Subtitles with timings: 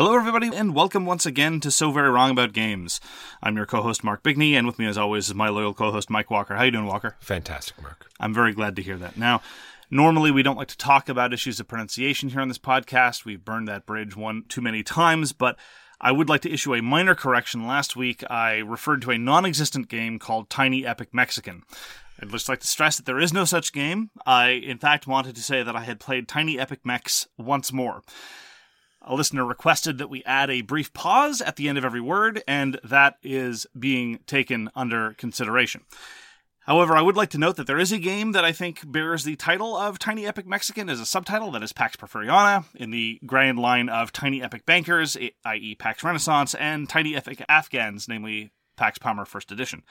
[0.00, 3.02] Hello, everybody, and welcome once again to So Very Wrong About Games.
[3.42, 6.30] I'm your co-host Mark Bigney, and with me, as always, is my loyal co-host Mike
[6.30, 6.56] Walker.
[6.56, 7.16] How you doing, Walker?
[7.20, 8.06] Fantastic, Mark.
[8.18, 9.18] I'm very glad to hear that.
[9.18, 9.42] Now,
[9.90, 13.26] normally we don't like to talk about issues of pronunciation here on this podcast.
[13.26, 15.58] We've burned that bridge one too many times, but
[16.00, 17.66] I would like to issue a minor correction.
[17.66, 21.62] Last week, I referred to a non-existent game called Tiny Epic Mexican.
[22.22, 24.08] I'd just like to stress that there is no such game.
[24.24, 28.00] I, in fact, wanted to say that I had played Tiny Epic Mechs once more.
[29.02, 32.42] A listener requested that we add a brief pause at the end of every word,
[32.46, 35.82] and that is being taken under consideration.
[36.66, 39.24] However, I would like to note that there is a game that I think bears
[39.24, 43.18] the title of Tiny Epic Mexican as a subtitle, that is Pax Porfiriana, in the
[43.24, 48.98] grand line of Tiny Epic Bankers, i.e., Pax Renaissance, and Tiny Epic Afghans, namely Pax
[48.98, 49.82] Pamir First Edition.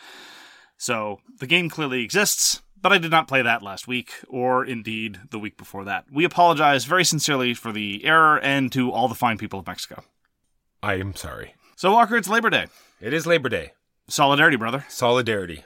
[0.78, 5.20] So the game clearly exists, but I did not play that last week, or indeed
[5.32, 6.06] the week before that.
[6.12, 10.04] We apologize very sincerely for the error and to all the fine people of Mexico.
[10.82, 11.56] I am sorry.
[11.76, 12.68] So, Walker, it's Labor Day.
[13.02, 13.74] It is Labor Day.
[14.08, 14.86] Solidarity, brother.
[14.90, 15.64] Solidarity.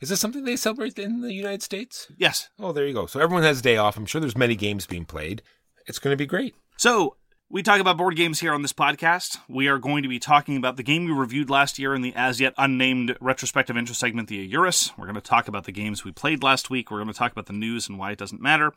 [0.00, 2.08] Is this something they celebrate in the United States?
[2.16, 2.48] Yes.
[2.58, 3.06] Oh, there you go.
[3.06, 3.96] So everyone has a day off.
[3.96, 5.42] I'm sure there's many games being played.
[5.86, 6.54] It's going to be great.
[6.78, 7.16] So,
[7.52, 9.38] we talk about board games here on this podcast.
[9.48, 12.14] We are going to be talking about the game we reviewed last year in the
[12.14, 14.96] as yet unnamed retrospective intro segment, the Eurus.
[14.96, 16.90] We're going to talk about the games we played last week.
[16.90, 18.72] We're going to talk about the news and why it doesn't matter.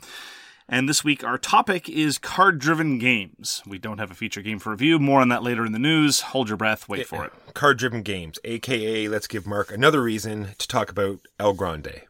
[0.67, 3.61] And this week, our topic is card driven games.
[3.67, 4.97] We don't have a feature game for review.
[4.97, 6.21] More on that later in the news.
[6.21, 7.33] Hold your breath, wait eh, for it.
[7.53, 12.01] Card driven games, aka let's give Mark another reason to talk about El Grande.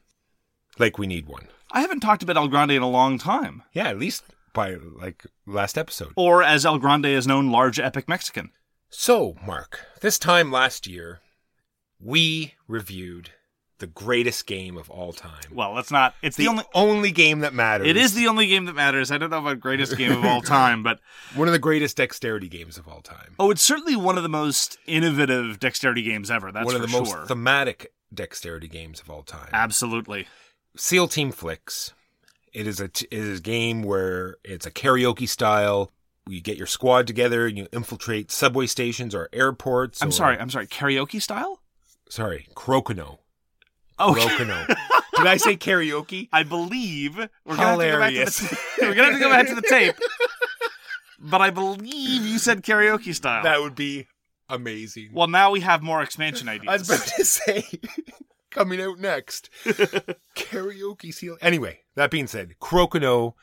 [0.79, 1.49] Like we need one.
[1.71, 3.63] I haven't talked about El Grande in a long time.
[3.73, 4.23] Yeah, at least
[4.53, 6.13] by like last episode.
[6.15, 8.51] Or, as El Grande is known, Large Epic Mexican.
[8.89, 11.19] So, Mark, this time last year,
[11.99, 13.31] we reviewed
[13.79, 15.43] the greatest game of all time.
[15.51, 16.15] Well, that's not.
[16.21, 16.63] It's the, the only.
[16.73, 17.87] only game that matters.
[17.87, 19.11] It is the only game that matters.
[19.11, 20.99] I don't know about greatest game of all time, but
[21.35, 23.35] one of the greatest dexterity games of all time.
[23.39, 26.51] oh, it's certainly one of the most innovative dexterity games ever.
[26.51, 27.25] That's one of the most sure.
[27.25, 29.49] thematic dexterity games of all time.
[29.51, 30.27] Absolutely.
[30.77, 31.93] Seal Team Flix.
[32.53, 35.89] It is a t- it is a game where it's a karaoke style.
[36.27, 40.01] You get your squad together and you infiltrate subway stations or airports.
[40.01, 40.37] I'm or- sorry.
[40.37, 40.67] I'm sorry.
[40.67, 41.59] Karaoke style?
[42.09, 43.17] sorry, Crokinole.
[43.97, 44.67] Oh, Crokinole.
[45.17, 46.29] Did I say karaoke?
[46.31, 48.37] I believe we're gonna have to go back to Hilarious.
[48.39, 49.95] the we're gonna have to go back to the tape.
[51.19, 53.43] But I believe you said karaoke style.
[53.43, 54.07] That would be
[54.49, 55.09] amazing.
[55.13, 56.67] well, now we have more expansion ideas.
[56.69, 57.65] I was about to say,
[58.53, 59.49] coming out next,
[60.35, 61.37] karaoke seal.
[61.41, 63.33] Anyway, that being said, Crokinole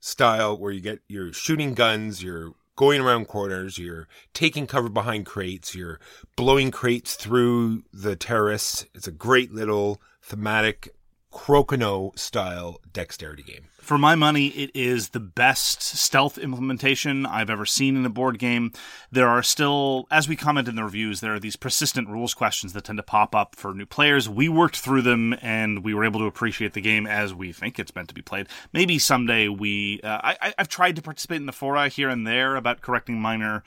[0.00, 5.26] style, where you get you're shooting guns, you're going around corners, you're taking cover behind
[5.26, 5.98] crates, you're
[6.36, 8.86] blowing crates through the terrace.
[8.94, 10.94] It's a great little thematic
[11.32, 13.66] Crokinole style dexterity game.
[13.80, 18.38] For my money, it is the best stealth implementation I've ever seen in a board
[18.38, 18.72] game.
[19.10, 22.72] There are still, as we comment in the reviews, there are these persistent rules questions
[22.72, 24.28] that tend to pop up for new players.
[24.28, 27.78] We worked through them and we were able to appreciate the game as we think
[27.78, 28.48] it's meant to be played.
[28.72, 32.56] Maybe someday we, uh, I, I've tried to participate in the fora here and there
[32.56, 33.62] about correcting minor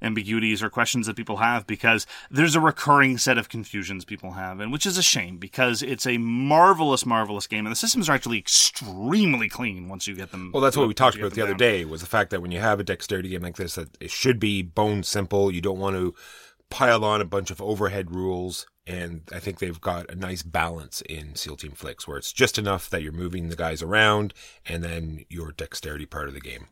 [0.00, 4.60] ambiguities or questions that people have because there's a recurring set of confusions people have,
[4.60, 8.12] and which is a shame because it's a marvelous, marvelous game, and the systems are
[8.12, 10.50] actually extremely clean once you get them.
[10.52, 12.50] Well, that's what we talked about the them other day was the fact that when
[12.50, 15.50] you have a dexterity game like this, that it should be bone simple.
[15.50, 16.14] You don't want to
[16.68, 18.66] pile on a bunch of overhead rules.
[18.86, 22.58] And I think they've got a nice balance in SEAL Team Flix where it's just
[22.58, 24.34] enough that you're moving the guys around
[24.66, 26.68] and then your dexterity part of the game.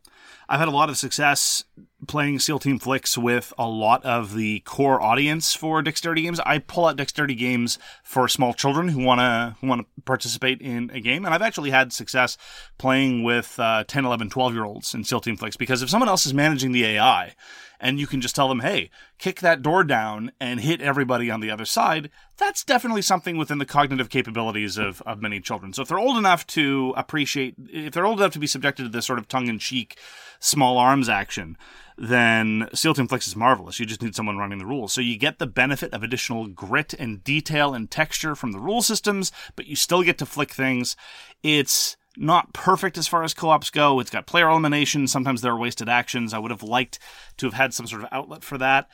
[0.48, 1.64] I've had a lot of success
[2.06, 6.40] playing SEAL Team Flix with a lot of the core audience for dexterity games.
[6.40, 10.60] I pull out dexterity games for small children who want to who want to participate
[10.60, 12.36] in a game, and I've actually had success
[12.78, 16.08] playing with uh, 10, 11, 12 year olds in SEAL Team Flix because if someone
[16.08, 17.34] else is managing the AI
[17.80, 21.40] and you can just tell them, "Hey, kick that door down and hit everybody on
[21.40, 25.72] the other side," that's definitely something within the cognitive capabilities of, of many children.
[25.72, 28.88] So if they're old enough to appreciate, if they're old enough to be subjected to
[28.88, 29.98] this sort of tongue in cheek
[30.40, 31.56] small arms action,
[31.96, 33.78] then SEAL Team Flix is marvelous.
[33.78, 34.92] You just need someone running the rules.
[34.92, 38.82] So you get the benefit of additional grit and detail and texture from the rule
[38.82, 40.96] systems, but you still get to flick things.
[41.42, 44.00] It's not perfect as far as co-ops go.
[44.00, 45.06] It's got player elimination.
[45.06, 46.32] Sometimes there are wasted actions.
[46.32, 46.98] I would have liked
[47.38, 48.88] to have had some sort of outlet for that,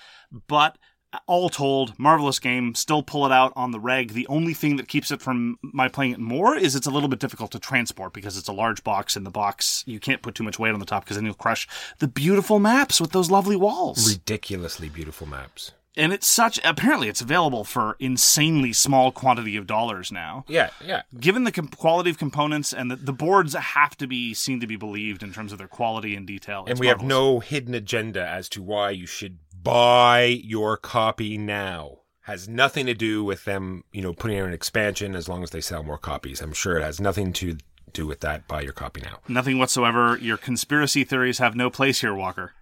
[0.49, 0.79] but
[1.27, 2.75] all told, marvelous game.
[2.75, 4.13] Still pull it out on the reg.
[4.13, 7.09] The only thing that keeps it from my playing it more is it's a little
[7.09, 9.17] bit difficult to transport because it's a large box.
[9.17, 11.35] In the box, you can't put too much weight on the top because then you'll
[11.35, 11.67] crush
[11.99, 14.09] the beautiful maps with those lovely walls.
[14.09, 15.73] Ridiculously beautiful maps.
[15.97, 16.61] And it's such.
[16.65, 20.45] Apparently, it's available for insanely small quantity of dollars now.
[20.49, 21.03] Yeah, yeah.
[21.19, 24.67] Given the com- quality of components and the, the boards have to be seen to
[24.67, 26.65] be believed in terms of their quality and detail.
[26.69, 31.99] And we have no hidden agenda as to why you should buy your copy now.
[32.23, 35.51] Has nothing to do with them, you know, putting out an expansion as long as
[35.51, 36.41] they sell more copies.
[36.41, 37.57] I'm sure it has nothing to
[37.93, 38.47] do with that.
[38.47, 39.19] Buy your copy now.
[39.27, 40.17] nothing whatsoever.
[40.19, 42.53] Your conspiracy theories have no place here, Walker.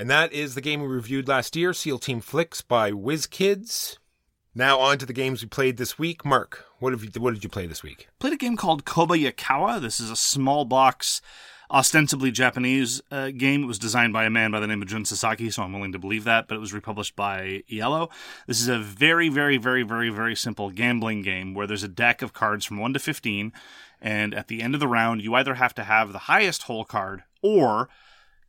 [0.00, 3.98] And that is the game we reviewed last year, SEAL Team Flix by WizKids.
[4.54, 6.24] Now on to the games we played this week.
[6.24, 8.08] Mark, what have you what did you play this week?
[8.18, 9.78] played a game called Kobayakawa.
[9.78, 11.20] This is a small box,
[11.70, 13.64] ostensibly Japanese uh, game.
[13.64, 15.92] It was designed by a man by the name of Jun Sasaki, so I'm willing
[15.92, 18.08] to believe that, but it was republished by Yellow.
[18.46, 22.22] This is a very, very, very, very, very simple gambling game where there's a deck
[22.22, 23.52] of cards from 1 to 15,
[24.00, 26.86] and at the end of the round, you either have to have the highest hole
[26.86, 27.90] card, or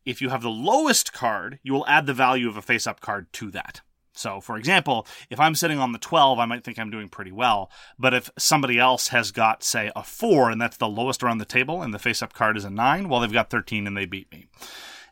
[0.05, 2.99] if you have the lowest card, you will add the value of a face up
[3.01, 3.81] card to that.
[4.13, 7.31] So, for example, if I'm sitting on the 12, I might think I'm doing pretty
[7.31, 7.71] well.
[7.97, 11.45] But if somebody else has got, say, a 4, and that's the lowest around the
[11.45, 14.05] table, and the face up card is a 9, well, they've got 13 and they
[14.05, 14.47] beat me.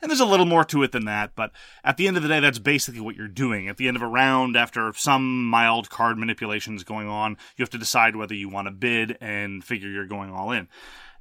[0.02, 1.52] And there's a little more to it than that, but
[1.84, 3.68] at the end of the day, that's basically what you're doing.
[3.68, 7.70] At the end of a round, after some mild card manipulations going on, you have
[7.72, 10.70] to decide whether you want to bid and figure you're going all in.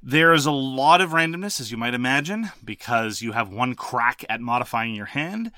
[0.01, 4.39] There's a lot of randomness, as you might imagine, because you have one crack at
[4.39, 5.51] modifying your hand.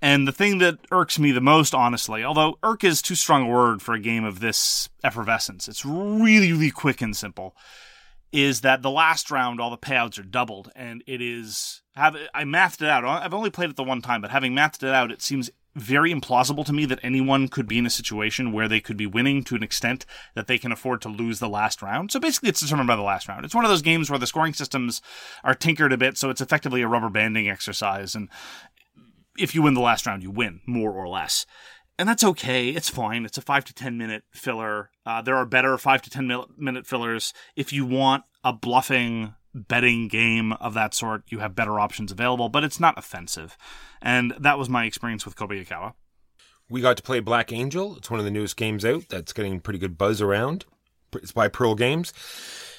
[0.00, 3.50] And the thing that irks me the most, honestly, although irk is too strong a
[3.50, 7.54] word for a game of this effervescence, it's really, really quick and simple,
[8.32, 10.70] is that the last round, all the payouts are doubled.
[10.74, 13.04] And it is, have I mathed it out.
[13.04, 16.12] I've only played it the one time, but having mathed it out, it seems very
[16.12, 19.44] implausible to me that anyone could be in a situation where they could be winning
[19.44, 22.10] to an extent that they can afford to lose the last round.
[22.10, 23.44] So basically, it's determined by the last round.
[23.44, 25.00] It's one of those games where the scoring systems
[25.44, 28.14] are tinkered a bit, so it's effectively a rubber banding exercise.
[28.14, 28.28] And
[29.38, 31.46] if you win the last round, you win more or less.
[31.98, 32.70] And that's okay.
[32.70, 33.24] It's fine.
[33.24, 34.90] It's a five to 10 minute filler.
[35.04, 37.32] Uh, there are better five to 10 minute fillers.
[37.54, 42.48] If you want a bluffing betting game of that sort, you have better options available,
[42.48, 43.56] but it's not offensive.
[44.00, 45.94] And that was my experience with Kobayakawa.
[46.68, 47.96] We got to play Black Angel.
[47.96, 50.64] It's one of the newest games out that's getting pretty good buzz around.
[51.14, 52.12] It's by Pearl Games.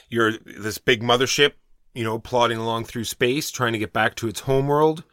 [0.10, 1.54] You're this big mothership,
[1.94, 5.04] you know, plodding along through space, trying to get back to its homeworld.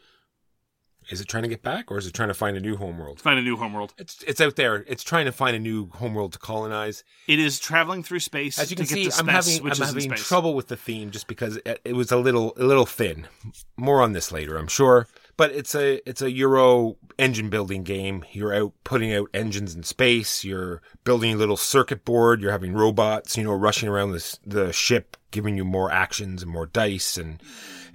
[1.09, 3.19] Is it trying to get back, or is it trying to find a new homeworld?
[3.19, 3.93] Find a new homeworld.
[3.97, 4.83] It's it's out there.
[4.87, 7.03] It's trying to find a new homeworld to colonize.
[7.27, 8.59] It is traveling through space.
[8.59, 11.09] As you can to see, get to I'm having I'm having trouble with the theme
[11.09, 13.27] just because it, it was a little a little thin.
[13.75, 15.07] More on this later, I'm sure.
[15.35, 18.23] But it's a it's a Euro engine building game.
[18.31, 20.43] You're out putting out engines in space.
[20.43, 22.41] You're building a little circuit board.
[22.41, 26.51] You're having robots, you know, rushing around this the ship, giving you more actions and
[26.51, 27.41] more dice and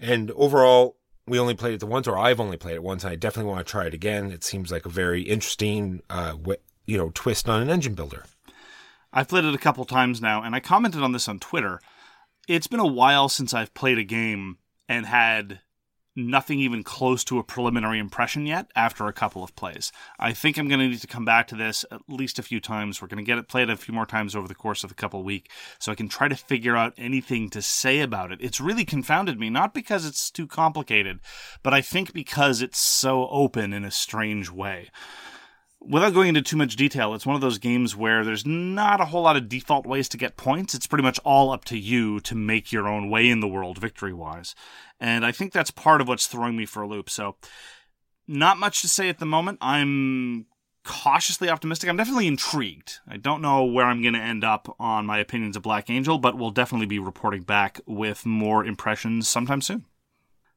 [0.00, 0.96] and overall.
[1.26, 3.04] We only played it the once, or I've only played it once.
[3.04, 4.30] And I definitely want to try it again.
[4.30, 6.34] It seems like a very interesting, uh,
[6.86, 8.24] you know, twist on an engine builder.
[9.12, 11.80] I've played it a couple times now, and I commented on this on Twitter.
[12.48, 15.60] It's been a while since I've played a game and had
[16.16, 19.92] nothing even close to a preliminary impression yet after a couple of plays.
[20.18, 22.60] I think I'm going to need to come back to this at least a few
[22.60, 23.00] times.
[23.00, 24.94] We're going to get it played a few more times over the course of a
[24.94, 28.38] couple of weeks so I can try to figure out anything to say about it.
[28.40, 31.20] It's really confounded me, not because it's too complicated,
[31.62, 34.90] but I think because it's so open in a strange way
[35.86, 39.06] without going into too much detail, it's one of those games where there's not a
[39.06, 40.74] whole lot of default ways to get points.
[40.74, 43.78] It's pretty much all up to you to make your own way in the world
[43.78, 44.54] victory wise.
[45.00, 47.10] And I think that's part of what's throwing me for a loop.
[47.10, 47.36] So,
[48.26, 49.58] not much to say at the moment.
[49.60, 50.46] I'm
[50.84, 51.90] cautiously optimistic.
[51.90, 52.98] I'm definitely intrigued.
[53.08, 56.18] I don't know where I'm going to end up on my opinions of Black Angel,
[56.18, 59.84] but we'll definitely be reporting back with more impressions sometime soon.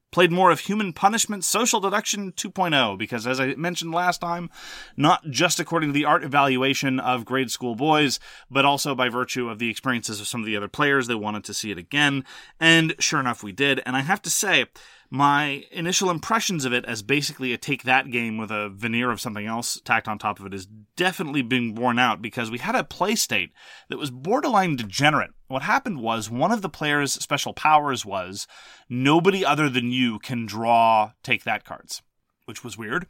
[0.09, 4.49] Played more of Human Punishment Social Deduction 2.0 because, as I mentioned last time,
[4.95, 8.17] not just according to the art evaluation of grade school boys,
[8.49, 11.43] but also by virtue of the experiences of some of the other players, they wanted
[11.43, 12.23] to see it again.
[12.57, 13.81] And sure enough, we did.
[13.85, 14.67] And I have to say,
[15.09, 19.21] my initial impressions of it as basically a take that game with a veneer of
[19.21, 22.75] something else tacked on top of it is definitely being borne out because we had
[22.75, 23.51] a play state
[23.89, 25.31] that was borderline degenerate.
[25.47, 28.47] What happened was one of the player's special powers was
[28.89, 32.01] nobody other than you can draw take that cards.
[32.45, 33.07] Which was weird.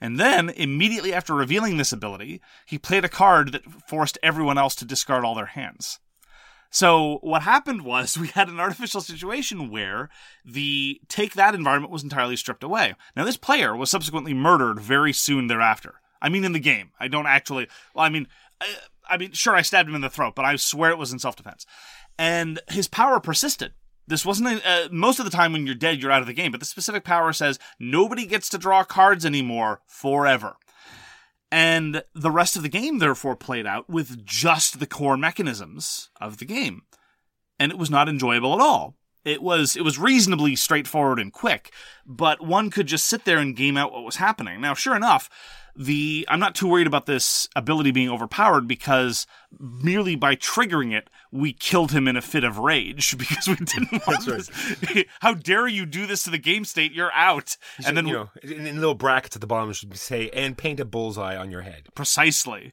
[0.00, 4.76] And then, immediately after revealing this ability, he played a card that forced everyone else
[4.76, 5.98] to discard all their hands.
[6.70, 10.08] So what happened was we had an artificial situation where
[10.44, 12.94] the take that environment was entirely stripped away.
[13.14, 16.00] Now this player was subsequently murdered very soon thereafter.
[16.20, 16.90] I mean in the game.
[16.98, 18.28] I don't actually well I mean
[18.60, 18.66] I,
[19.08, 21.18] I mean sure I stabbed him in the throat, but I swear it was in
[21.18, 21.66] self-defense.
[22.18, 23.72] And his power persisted.
[24.08, 26.32] This wasn't a, uh, most of the time when you're dead you're out of the
[26.32, 30.56] game, but the specific power says nobody gets to draw cards anymore forever.
[31.50, 36.38] And the rest of the game, therefore, played out with just the core mechanisms of
[36.38, 36.82] the game.
[37.58, 38.96] And it was not enjoyable at all.
[39.24, 41.72] It was, it was reasonably straightforward and quick,
[42.04, 44.60] but one could just sit there and game out what was happening.
[44.60, 45.28] Now, sure enough,
[45.76, 49.26] the, I'm not too worried about this ability being overpowered because
[49.58, 53.92] merely by triggering it, we killed him in a fit of rage because we didn't
[54.06, 55.04] want That's this.
[55.20, 56.92] How dare you do this to the game state?
[56.92, 57.56] You're out.
[57.86, 60.80] And then you know, in, in little brackets at the bottom should say, and paint
[60.80, 61.88] a bullseye on your head.
[61.94, 62.72] Precisely.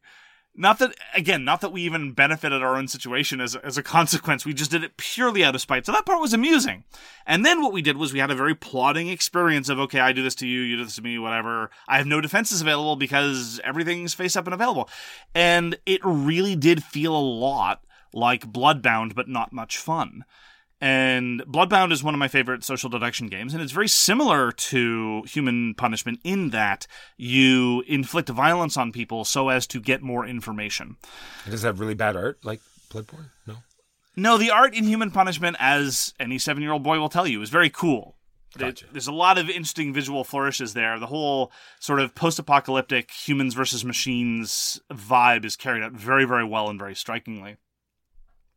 [0.56, 4.46] Not that again, not that we even benefited our own situation as as a consequence.
[4.46, 5.86] We just did it purely out of spite.
[5.86, 6.84] So that part was amusing.
[7.26, 10.12] And then what we did was we had a very plodding experience of okay, I
[10.12, 11.72] do this to you, you do this to me, whatever.
[11.88, 14.90] I have no defenses available because everything's face up and available.
[15.34, 17.84] And it really did feel a lot
[18.14, 20.24] like Bloodbound, but not much fun.
[20.84, 25.24] And Bloodbound is one of my favorite social deduction games, and it's very similar to
[25.30, 30.98] Human Punishment in that you inflict violence on people so as to get more information.
[31.48, 32.60] It Does have really bad art like
[32.90, 33.30] Bloodborne?
[33.48, 33.60] No.
[34.18, 37.42] No, the art in Human Punishment, as any seven year old boy will tell you,
[37.42, 38.18] is very cool.
[38.58, 38.88] Gotcha.
[38.92, 41.00] There's a lot of interesting visual flourishes there.
[41.00, 46.44] The whole sort of post apocalyptic humans versus machines vibe is carried out very, very
[46.44, 47.56] well and very strikingly.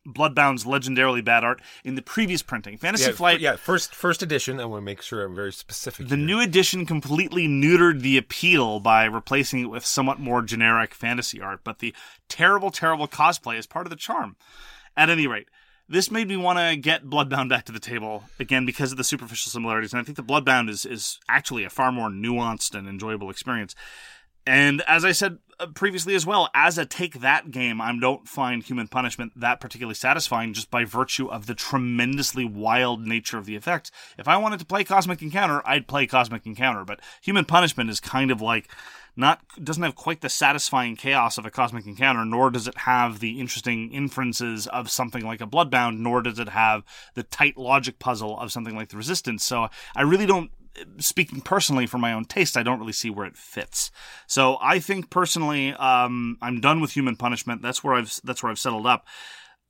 [0.07, 2.79] Bloodbound's legendarily bad art in the previous printing.
[2.79, 4.61] Fantasy Yeah, Flight, yeah, first first edition.
[4.61, 6.09] I want to make sure I'm very specific.
[6.09, 6.25] the here.
[6.25, 11.61] new edition completely neutered the appeal by replacing it with somewhat more generic fantasy art,
[11.65, 11.95] but the
[12.29, 14.37] terrible, terrible cosplay is part of the charm.
[14.97, 15.49] At any rate,
[15.89, 19.05] this made me want to get Bloodbound back to the table again because of the
[19.05, 22.89] superficial similarities, and I think the Bloodbound is is actually a far more nuanced and
[22.89, 23.75] enjoyable experience.
[24.47, 28.29] And as I said Uh, previously as well, as a take that game, I don't
[28.29, 33.47] find Human Punishment that particularly satisfying just by virtue of the tremendously wild nature of
[33.47, 33.91] the effects.
[34.19, 38.01] If I wanted to play Cosmic Encounter, I'd play Cosmic Encounter, but Human Punishment is
[38.01, 38.69] kind of like
[39.17, 43.21] not doesn't have quite the satisfying chaos of a cosmic encounter nor does it have
[43.21, 46.85] the interesting inferences of something like a bloodbound nor does it have
[47.15, 50.51] the tight logic puzzle of something like the resistance so i really don't
[50.99, 53.91] speaking personally for my own taste i don't really see where it fits
[54.27, 58.51] so i think personally um, i'm done with human punishment that's where i've that's where
[58.51, 59.07] i've settled up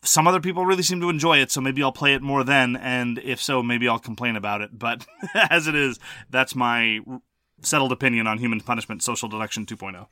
[0.02, 2.76] some other people really seem to enjoy it, so maybe I'll play it more then,
[2.76, 4.70] and if so, maybe I'll complain about it.
[4.72, 5.06] But
[5.50, 5.98] as it is,
[6.30, 7.00] that's my
[7.62, 9.74] settled opinion on Human Punishment Social Deduction oh.
[9.74, 10.06] 2.0.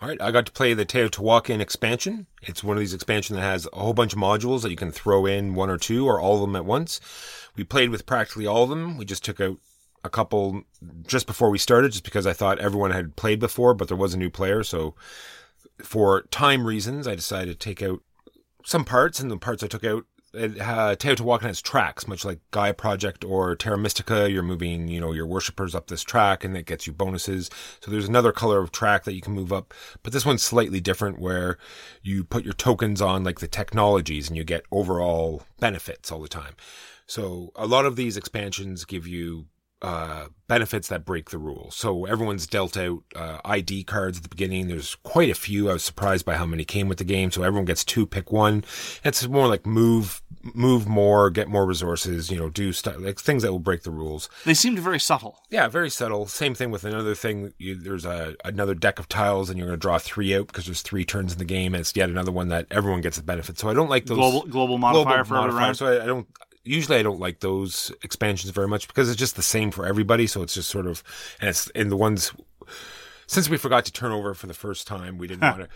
[0.00, 2.26] All right, I got to play the Teotihuacan expansion.
[2.42, 4.92] It's one of these expansions that has a whole bunch of modules that you can
[4.92, 7.00] throw in one or two or all of them at once.
[7.56, 8.96] We played with practically all of them.
[8.96, 9.58] We just took out
[10.04, 10.62] a couple
[11.06, 14.14] just before we started, just because I thought everyone had played before, but there was
[14.14, 14.62] a new player.
[14.62, 14.94] So
[15.82, 18.00] for time reasons, I decided to take out
[18.64, 20.04] some parts, and the parts I took out.
[20.34, 24.30] Uh, Teotihuacan has tracks, much like Gaia Project or Terra Mystica.
[24.30, 27.48] You're moving, you know, your worshippers up this track, and it gets you bonuses.
[27.80, 30.80] So there's another color of track that you can move up, but this one's slightly
[30.80, 31.56] different, where
[32.02, 36.28] you put your tokens on like the technologies, and you get overall benefits all the
[36.28, 36.54] time.
[37.06, 39.46] So a lot of these expansions give you
[39.80, 41.76] uh, benefits that break the rules.
[41.76, 44.66] So everyone's dealt out uh, ID cards at the beginning.
[44.68, 45.70] There's quite a few.
[45.70, 47.30] I was surprised by how many came with the game.
[47.30, 48.64] So everyone gets two, pick one.
[49.04, 52.30] It's more like move, move more, get more resources.
[52.30, 54.28] You know, do stuff like things that will break the rules.
[54.44, 55.38] They seemed very subtle.
[55.50, 56.26] Yeah, very subtle.
[56.26, 57.52] Same thing with another thing.
[57.58, 60.64] You, there's a another deck of tiles, and you're going to draw three out because
[60.64, 61.74] there's three turns in the game.
[61.74, 63.58] And it's yet another one that everyone gets the benefit.
[63.58, 65.74] So I don't like those Global global modifier for every modifier.
[65.74, 66.26] So I, I don't.
[66.68, 70.26] Usually, I don't like those expansions very much because it's just the same for everybody.
[70.26, 71.02] So it's just sort of,
[71.40, 72.32] and it's in the ones
[73.28, 75.68] since we forgot to turn over for the first time, we didn't want to.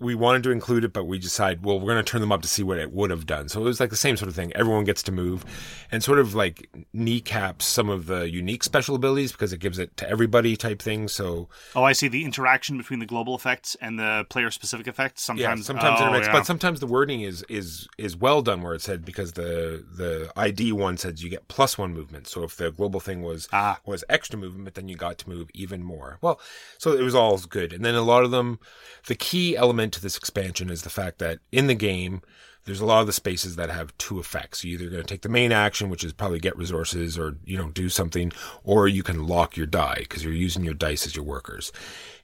[0.00, 2.42] We wanted to include it, but we decided, well, we're going to turn them up
[2.42, 3.48] to see what it would have done.
[3.48, 4.52] So it was like the same sort of thing.
[4.54, 5.44] Everyone gets to move
[5.90, 9.96] and sort of like kneecaps some of the unique special abilities because it gives it
[9.96, 11.08] to everybody type thing.
[11.08, 15.22] So Oh, I see the interaction between the global effects and the player specific effects.
[15.22, 16.32] Sometimes, yeah, sometimes oh, it intermix, yeah.
[16.32, 20.30] but sometimes the wording is is is well done where it said because the the
[20.36, 22.28] ID one says you get plus one movement.
[22.28, 23.80] So if the global thing was Ah.
[23.84, 26.18] was extra movement, then you got to move even more.
[26.20, 26.40] Well,
[26.78, 28.60] so it was all good, and then a lot of them.
[29.06, 32.22] The key element to this expansion is the fact that in the game.
[32.64, 34.62] There's a lot of the spaces that have two effects.
[34.62, 37.56] You're either going to take the main action, which is probably get resources or, you
[37.56, 38.30] know, do something,
[38.62, 41.72] or you can lock your die because you're using your dice as your workers.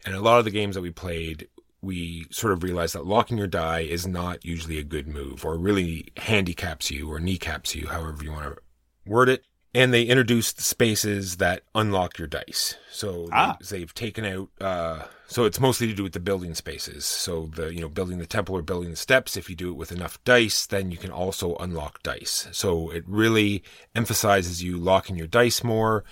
[0.05, 1.49] And a lot of the games that we played,
[1.81, 5.57] we sort of realized that locking your die is not usually a good move or
[5.57, 8.61] really handicaps you or kneecaps you, however you want to
[9.07, 9.45] word it.
[9.75, 12.77] And they introduced spaces that unlock your dice.
[12.91, 13.57] So Ah.
[13.61, 17.05] they, they've taken out, uh, so it's mostly to do with the building spaces.
[17.05, 19.77] So the, you know, building the temple or building the steps, if you do it
[19.77, 22.49] with enough dice, then you can also unlock dice.
[22.53, 23.63] So it really
[23.95, 26.05] emphasizes you locking your dice more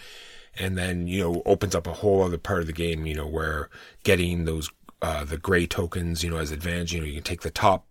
[0.58, 3.26] and then you know opens up a whole other part of the game you know
[3.26, 3.70] where
[4.02, 7.42] getting those uh the gray tokens you know as advantage you know you can take
[7.42, 7.86] the top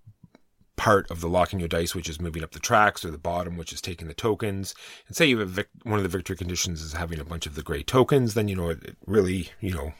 [0.75, 3.57] part of the locking your dice which is moving up the tracks or the bottom
[3.57, 4.73] which is taking the tokens
[5.07, 7.55] and say you have vic- one of the victory conditions is having a bunch of
[7.55, 9.93] the gray tokens then you know it, it really you know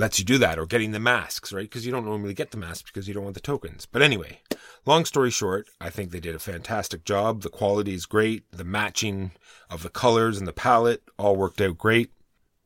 [0.00, 1.68] lets you do that or getting the masks right?
[1.68, 3.86] Because you don't normally get the masks because you don't want the tokens.
[3.86, 4.40] But anyway
[4.86, 7.42] long story short i think they did a fantastic job.
[7.42, 8.50] The quality is great.
[8.50, 9.32] The matching
[9.68, 12.10] of the colors and the palette all worked out great.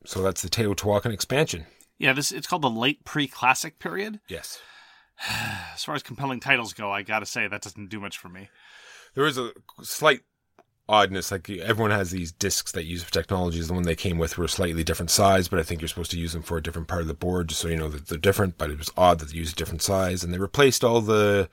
[0.05, 1.65] So that's the teotihuacan expansion.
[1.97, 4.19] Yeah, this it's called the late pre-classic period.
[4.27, 4.59] yes.
[5.73, 8.49] As far as compelling titles go, I gotta say that doesn't do much for me.
[9.13, 9.51] there is a
[9.81, 10.21] slight
[10.87, 14.37] oddness like everyone has these discs that use for technologies the one they came with
[14.37, 16.87] were slightly different size but i think you're supposed to use them for a different
[16.87, 19.19] part of the board just so you know that they're different but it was odd
[19.19, 20.23] that they used a different size.
[20.23, 21.49] And they replaced all the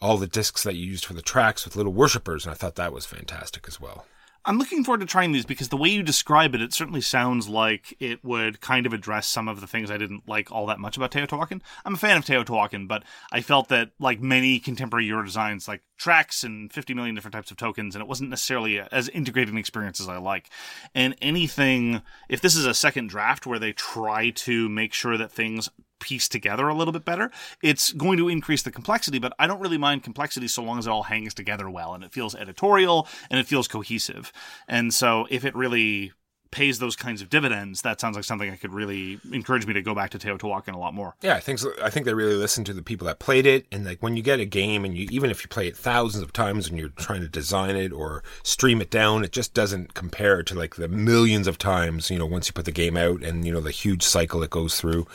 [0.00, 2.76] all the discs that you used for the tracks with little worshippers and i thought
[2.76, 4.06] that was fantastic as well
[4.44, 7.48] I'm looking forward to trying these because the way you describe it, it certainly sounds
[7.48, 10.80] like it would kind of address some of the things I didn't like all that
[10.80, 11.60] much about Teotihuacan.
[11.84, 15.82] I'm a fan of Teotihuacan, but I felt that, like many contemporary Euro designs, like
[15.98, 19.58] tracks and 50 million different types of tokens, and it wasn't necessarily as integrated an
[19.58, 20.48] experience as I like.
[20.94, 25.30] And anything, if this is a second draft where they try to make sure that
[25.30, 25.68] things
[26.00, 27.30] piece together a little bit better,
[27.62, 30.86] it's going to increase the complexity, but I don't really mind complexity so long as
[30.86, 34.32] it all hangs together well and it feels editorial and it feels cohesive.
[34.66, 36.12] And so if it really
[36.50, 39.82] pays those kinds of dividends, that sounds like something that could really encourage me to
[39.82, 41.14] go back to Teotihuacan a lot more.
[41.22, 41.72] Yeah, I think so.
[41.82, 44.22] I think they really listened to the people that played it, and like when you
[44.22, 46.88] get a game, and you even if you play it thousands of times, and you're
[46.90, 50.88] trying to design it or stream it down, it just doesn't compare to like the
[50.88, 53.70] millions of times you know once you put the game out, and you know the
[53.70, 55.06] huge cycle it goes through.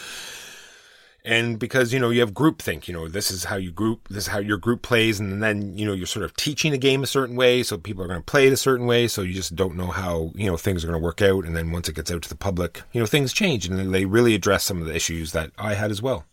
[1.26, 4.26] And because you know you have groupthink, you know this is how you group, this
[4.26, 7.02] is how your group plays, and then you know you're sort of teaching a game
[7.02, 9.34] a certain way, so people are going to play it a certain way, so you
[9.34, 11.90] just don't know how you know things are going to work out, and then once
[11.90, 14.80] it gets out to the public, you know things change, and they really address some
[14.80, 16.26] of the issues that I had as well.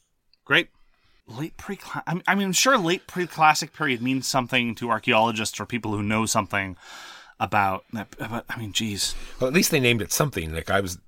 [0.45, 0.69] Great.
[1.27, 5.65] Late pre I mean, I'm sure, late pre classic period means something to archaeologists or
[5.65, 6.77] people who know something
[7.41, 8.09] about that.
[8.19, 9.15] But, I mean, geez.
[9.41, 10.55] Well, at least they named it something.
[10.55, 10.99] Like I was,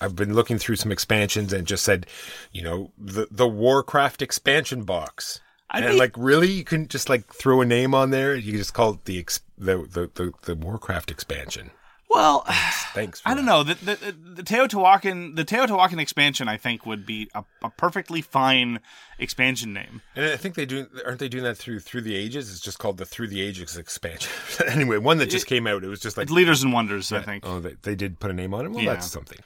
[0.00, 2.06] I've been looking through some expansions and just said,
[2.52, 5.40] you know, the the Warcraft expansion box.
[5.70, 8.34] I'd and be- like, really, you couldn't just like throw a name on there.
[8.34, 11.70] You could just call it the ex- the, the the the Warcraft expansion.
[12.10, 12.44] Well,
[12.94, 13.20] Thanks.
[13.22, 13.50] For I don't that.
[13.50, 13.62] know.
[13.64, 18.78] The, the, the Teotihuacan, the Teotihuacan expansion, I think, would be a, a perfectly fine
[19.18, 20.00] expansion name.
[20.14, 20.86] And I think they do.
[21.04, 22.50] Aren't they doing that through through the ages?
[22.52, 24.30] It's just called the Through the Ages expansion.
[24.68, 25.82] anyway, one that just came out.
[25.82, 27.44] It was just like Leaders and Wonders, I think.
[27.46, 28.70] Oh, they, they did put a name on it.
[28.70, 28.92] Well, Yeah.
[28.92, 29.38] that's something.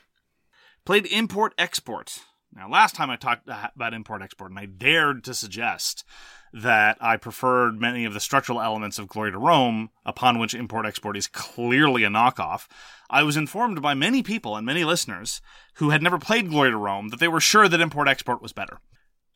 [0.88, 2.20] Played import export.
[2.51, 6.03] Now, last time I talked uh, about import export, and I dared to suggest
[6.51, 10.87] that I preferred many of the structural elements of Glory to Rome, upon which import
[10.87, 12.68] export is clearly a knockoff.
[13.11, 15.42] I was informed by many people and many listeners
[15.74, 18.55] who had never played Glory to Rome that they were sure that import export was
[18.55, 18.81] better.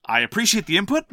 [0.06, 1.04] I appreciate the input.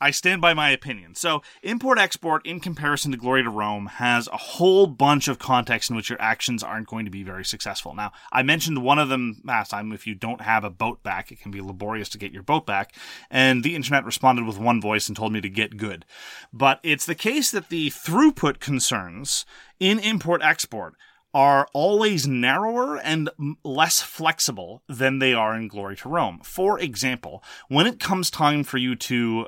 [0.00, 1.14] I stand by my opinion.
[1.14, 5.88] So, import export in comparison to Glory to Rome has a whole bunch of contexts
[5.88, 7.94] in which your actions aren't going to be very successful.
[7.94, 9.92] Now, I mentioned one of them last time.
[9.92, 12.66] If you don't have a boat back, it can be laborious to get your boat
[12.66, 12.94] back.
[13.30, 16.04] And the internet responded with one voice and told me to get good.
[16.52, 19.46] But it's the case that the throughput concerns
[19.80, 20.94] in import export
[21.36, 23.28] are always narrower and
[23.62, 26.40] less flexible than they are in Glory to Rome.
[26.42, 29.46] For example, when it comes time for you to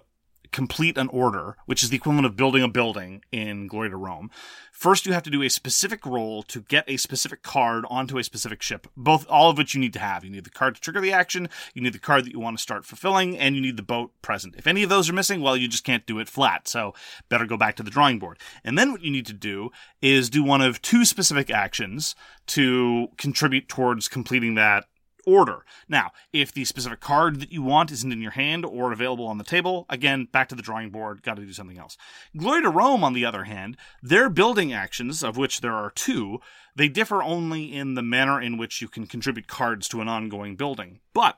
[0.52, 4.30] complete an order, which is the equivalent of building a building in Glory to Rome,
[4.72, 8.24] first you have to do a specific roll to get a specific card onto a
[8.24, 8.86] specific ship.
[8.96, 10.24] Both, all of which you need to have.
[10.24, 12.56] You need the card to trigger the action, you need the card that you want
[12.56, 14.56] to start fulfilling, and you need the boat present.
[14.56, 16.68] If any of those are missing, well, you just can't do it flat.
[16.68, 16.94] So
[17.28, 18.38] better go back to the drawing board.
[18.64, 22.14] And then what you need to do is do one of two specific actions
[22.48, 24.86] to contribute towards completing that
[25.28, 25.64] order.
[25.88, 29.38] Now, if the specific card that you want isn't in your hand or available on
[29.38, 31.96] the table, again, back to the drawing board, got to do something else.
[32.36, 36.40] Glory to Rome, on the other hand, their building actions, of which there are two,
[36.74, 40.56] they differ only in the manner in which you can contribute cards to an ongoing
[40.56, 41.00] building.
[41.12, 41.36] But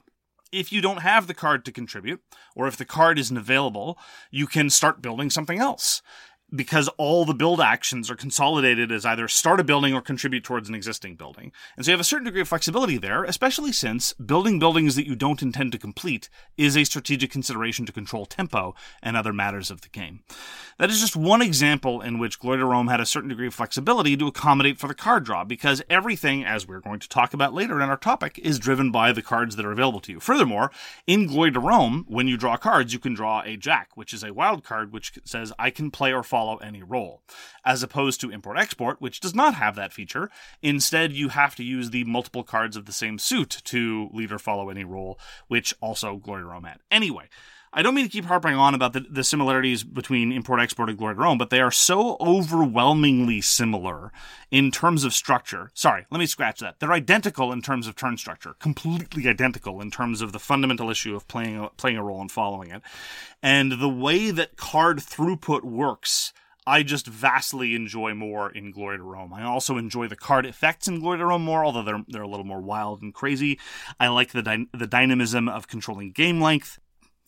[0.52, 2.20] if you don't have the card to contribute,
[2.56, 3.98] or if the card isn't available,
[4.30, 6.02] you can start building something else
[6.54, 10.68] because all the build actions are consolidated as either start a building or contribute towards
[10.68, 11.52] an existing building.
[11.76, 15.06] And so you have a certain degree of flexibility there, especially since building buildings that
[15.06, 19.70] you don't intend to complete is a strategic consideration to control tempo and other matters
[19.70, 20.20] of the game.
[20.78, 23.54] That is just one example in which Glory to Rome had a certain degree of
[23.54, 27.52] flexibility to accommodate for the card draw, because everything, as we're going to talk about
[27.52, 30.20] later in our topic, is driven by the cards that are available to you.
[30.20, 30.70] Furthermore,
[31.06, 34.24] in Glory to Rome, when you draw cards, you can draw a Jack, which is
[34.24, 37.22] a wild card which says, I can play or follow any role,
[37.64, 40.30] as opposed to import export, which does not have that feature.
[40.62, 44.38] Instead, you have to use the multiple cards of the same suit to lead or
[44.38, 46.78] follow any role, which also Glory to Rome had.
[46.90, 47.28] Anyway,
[47.72, 50.98] I don't mean to keep harping on about the, the similarities between import export and
[50.98, 54.10] Glory to Rome, but they are so overwhelmingly similar
[54.50, 55.70] in terms of structure.
[55.72, 56.80] Sorry, let me scratch that.
[56.80, 61.14] They're identical in terms of turn structure, completely identical in terms of the fundamental issue
[61.14, 62.82] of playing a, playing a role and following it.
[63.40, 66.32] And the way that card throughput works
[66.66, 69.32] I just vastly enjoy more in Glory to Rome.
[69.32, 72.28] I also enjoy the card effects in Glory to Rome more, although they're they're a
[72.28, 73.58] little more wild and crazy.
[73.98, 76.78] I like the dy- the dynamism of controlling game length.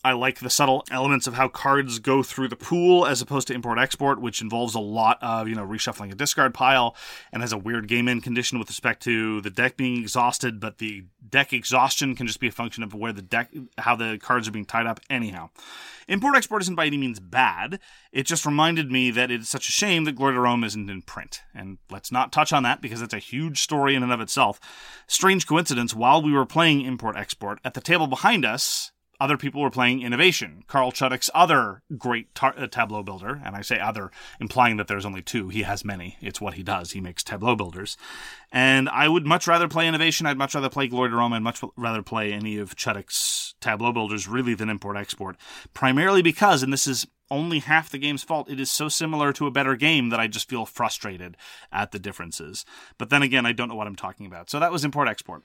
[0.03, 3.53] I like the subtle elements of how cards go through the pool as opposed to
[3.53, 6.95] import export, which involves a lot of, you know, reshuffling a discard pile
[7.31, 10.79] and has a weird game end condition with respect to the deck being exhausted, but
[10.79, 14.47] the deck exhaustion can just be a function of where the deck, how the cards
[14.47, 15.49] are being tied up anyhow.
[16.07, 17.79] Import export isn't by any means bad.
[18.11, 21.01] It just reminded me that it's such a shame that Glory to Rome isn't in
[21.01, 21.41] print.
[21.55, 24.59] And let's not touch on that because it's a huge story in and of itself.
[25.07, 29.61] Strange coincidence, while we were playing import export, at the table behind us, other people
[29.61, 33.41] were playing Innovation, Carl Chudyk's other great tar- uh, tableau builder.
[33.43, 35.49] And I say other, implying that there's only two.
[35.49, 36.17] He has many.
[36.21, 36.91] It's what he does.
[36.91, 37.95] He makes tableau builders.
[38.51, 40.25] And I would much rather play Innovation.
[40.25, 41.33] I'd much rather play Glory to Rome.
[41.33, 45.37] I'd much rather play any of Chudyk's tableau builders really than import export.
[45.73, 48.49] Primarily because, and this is only half the game's fault.
[48.49, 51.37] It is so similar to a better game that I just feel frustrated
[51.71, 52.65] at the differences.
[52.97, 54.49] But then again, I don't know what I'm talking about.
[54.49, 55.43] So that was import export.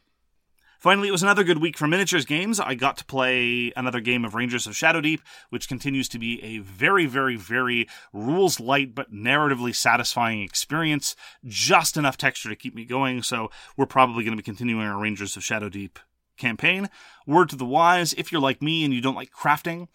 [0.79, 2.61] Finally, it was another good week for miniatures games.
[2.61, 5.19] I got to play another game of Rangers of Shadowdeep,
[5.51, 11.17] which continues to be a very, very, very rules light but narratively satisfying experience.
[11.45, 15.01] Just enough texture to keep me going, so we're probably going to be continuing our
[15.01, 15.97] Rangers of Shadowdeep
[16.37, 16.89] campaign.
[17.27, 19.89] Word to the wise if you're like me and you don't like crafting,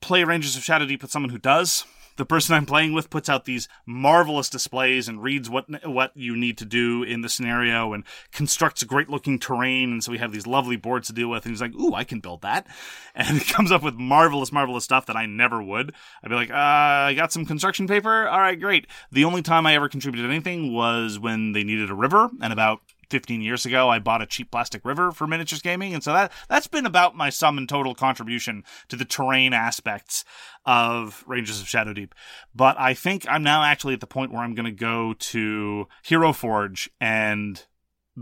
[0.00, 1.84] play Rangers of Shadowdeep with someone who does
[2.18, 6.36] the person I'm playing with puts out these marvelous displays and reads what what you
[6.36, 9.92] need to do in the scenario and constructs great looking terrain.
[9.92, 11.44] And so we have these lovely boards to deal with.
[11.46, 12.66] And he's like, "Ooh, I can build that,"
[13.14, 15.94] and he comes up with marvelous, marvelous stuff that I never would.
[16.22, 18.28] I'd be like, uh, "I got some construction paper.
[18.28, 21.94] All right, great." The only time I ever contributed anything was when they needed a
[21.94, 25.94] river, and about 15 years ago, I bought a cheap plastic river for miniatures gaming.
[25.94, 30.24] And so that, that's been about my sum and total contribution to the terrain aspects
[30.64, 32.10] of Rangers of Shadowdeep.
[32.54, 35.88] But I think I'm now actually at the point where I'm going to go to
[36.02, 37.64] Hero Forge and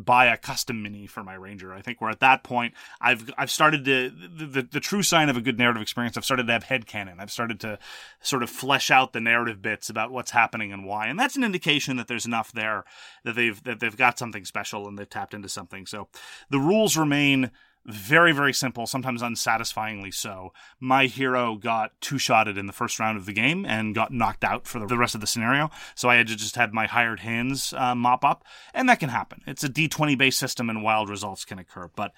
[0.05, 1.73] buy a custom mini for my ranger.
[1.73, 2.75] I think we're at that point.
[3.01, 6.17] I've I've started to the, the, the true sign of a good narrative experience.
[6.17, 7.19] I've started to have head canon.
[7.19, 7.79] I've started to
[8.21, 11.45] sort of flesh out the narrative bits about what's happening and why, and that's an
[11.45, 12.85] indication that there's enough there
[13.25, 15.87] that they've that they've got something special and they've tapped into something.
[15.87, 16.09] So
[16.51, 17.51] the rules remain
[17.87, 20.53] very, very simple, sometimes unsatisfyingly so.
[20.81, 24.45] My hero got two shotted in the first round of the game and got knocked
[24.45, 25.71] out for the rest of the scenario.
[25.95, 28.45] So I had to just have my hired hands uh, mop up,
[28.75, 29.43] and that can happen.
[29.47, 32.13] It's a d20 based system, and wild results can occur, but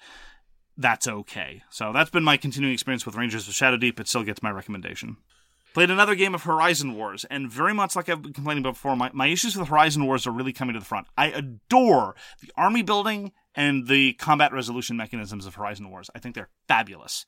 [0.75, 1.61] that's okay.
[1.69, 3.99] So that's been my continuing experience with Rangers of Shadowdeep.
[3.99, 5.17] It still gets my recommendation.
[5.73, 8.95] Played another game of Horizon Wars, and very much like I've been complaining about before,
[8.95, 11.05] my, my issues with Horizon Wars are really coming to the front.
[11.15, 16.09] I adore the army building and the combat resolution mechanisms of Horizon Wars.
[16.15, 17.25] I think they're fabulous.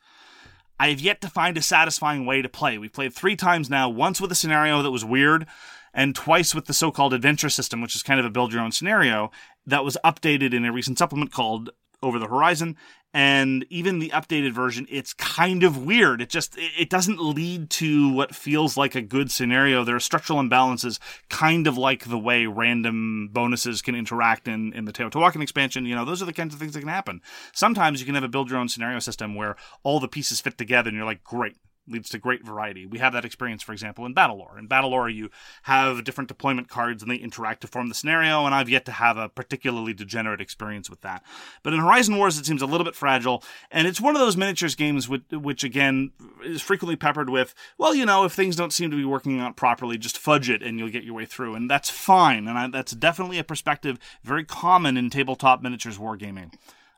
[0.80, 2.78] I have yet to find a satisfying way to play.
[2.78, 5.46] We've played three times now, once with a scenario that was weird,
[5.94, 8.62] and twice with the so called adventure system, which is kind of a build your
[8.62, 9.30] own scenario
[9.66, 11.70] that was updated in a recent supplement called
[12.02, 12.78] Over the Horizon.
[13.14, 16.22] And even the updated version it's kind of weird.
[16.22, 19.84] It just it doesn't lead to what feels like a good scenario.
[19.84, 24.86] There are structural imbalances kind of like the way random bonuses can interact in in
[24.86, 25.86] the Teotihuacan expansion.
[25.86, 27.22] You know those are the kinds of things that can happen.
[27.54, 30.58] Sometimes you can have a build your own scenario system where all the pieces fit
[30.58, 32.86] together and you're like great leads to great variety.
[32.86, 34.58] We have that experience, for example, in Battlelore.
[34.58, 35.30] In Battlelore, you
[35.64, 38.92] have different deployment cards and they interact to form the scenario, and I've yet to
[38.92, 41.24] have a particularly degenerate experience with that.
[41.64, 44.38] But in Horizon Wars, it seems a little bit fragile, and it's one of those
[44.38, 46.12] miniatures games which, which again,
[46.44, 49.56] is frequently peppered with, well, you know, if things don't seem to be working out
[49.56, 51.56] properly, just fudge it and you'll get your way through.
[51.56, 56.54] And that's fine, and I, that's definitely a perspective very common in tabletop miniatures wargaming.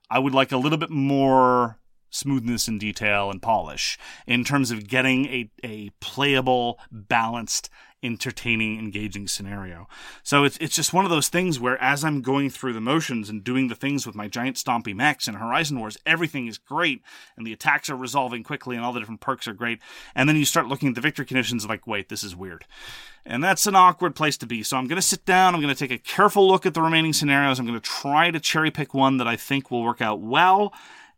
[0.10, 1.80] I would like a little bit more
[2.13, 3.97] smoothness and detail and polish
[4.28, 7.69] in terms of getting a, a playable, balanced,
[8.04, 9.88] entertaining, engaging scenario.
[10.21, 13.30] So it's it's just one of those things where as I'm going through the motions
[13.30, 17.02] and doing the things with my giant stompy mechs in Horizon Wars, everything is great
[17.38, 19.80] and the attacks are resolving quickly and all the different perks are great.
[20.13, 22.65] And then you start looking at the victory conditions like, wait, this is weird.
[23.26, 24.63] And that's an awkward place to be.
[24.63, 25.56] So I'm going to sit down.
[25.56, 27.58] I'm going to take a careful look at the remaining scenarios.
[27.58, 30.73] I'm going to try to cherry pick one that I think will work out well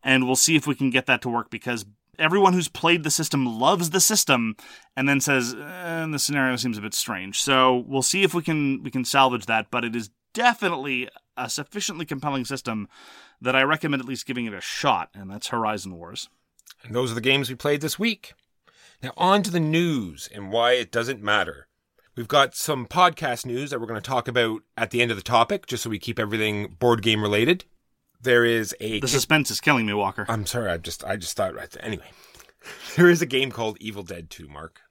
[0.05, 1.85] and we'll see if we can get that to work because
[2.17, 4.55] everyone who's played the system loves the system
[4.95, 8.41] and then says eh, the scenario seems a bit strange so we'll see if we
[8.41, 12.87] can we can salvage that but it is definitely a sufficiently compelling system
[13.41, 16.29] that i recommend at least giving it a shot and that's horizon wars
[16.85, 18.33] And those are the games we played this week.
[19.01, 21.67] Now, on to the news and why it doesn't matter.
[22.15, 25.17] We've got some podcast news that we're going to talk about at the end of
[25.17, 27.65] the topic, just so we keep everything board game related.
[28.21, 28.99] There is a.
[28.99, 31.83] the suspense is killing me walker I'm sorry, I just I just thought right there.
[31.85, 32.09] Anyway,
[32.95, 34.81] there is a game called Evil Dead 2, Mark.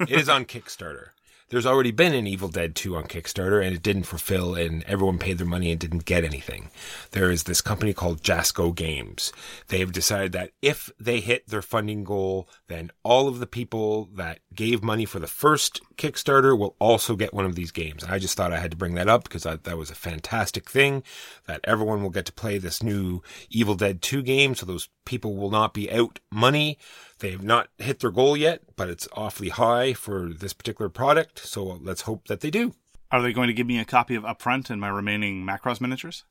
[0.00, 1.08] It is on Kickstarter.
[1.54, 5.20] There's already been an Evil Dead 2 on Kickstarter, and it didn't fulfill, and everyone
[5.20, 6.68] paid their money and didn't get anything.
[7.12, 9.32] There is this company called Jasco Games.
[9.68, 14.06] They have decided that if they hit their funding goal, then all of the people
[14.16, 18.02] that gave money for the first Kickstarter will also get one of these games.
[18.02, 20.68] I just thought I had to bring that up because I, that was a fantastic
[20.68, 21.04] thing
[21.46, 25.36] that everyone will get to play this new Evil Dead 2 game, so those people
[25.36, 26.78] will not be out money.
[27.18, 31.38] They have not hit their goal yet, but it's awfully high for this particular product,
[31.40, 32.74] so let's hope that they do.
[33.10, 36.24] are they going to give me a copy of upfront and my remaining macros miniatures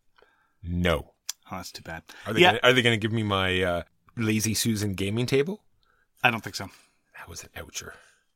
[0.62, 1.14] No.
[1.52, 3.62] oh that's too bad Are they yeah gonna, are they going to give me my
[3.62, 3.84] uh,
[4.18, 5.64] Lazy Susan gaming table?
[6.24, 6.70] i don't think so
[7.18, 7.94] That was an oucher.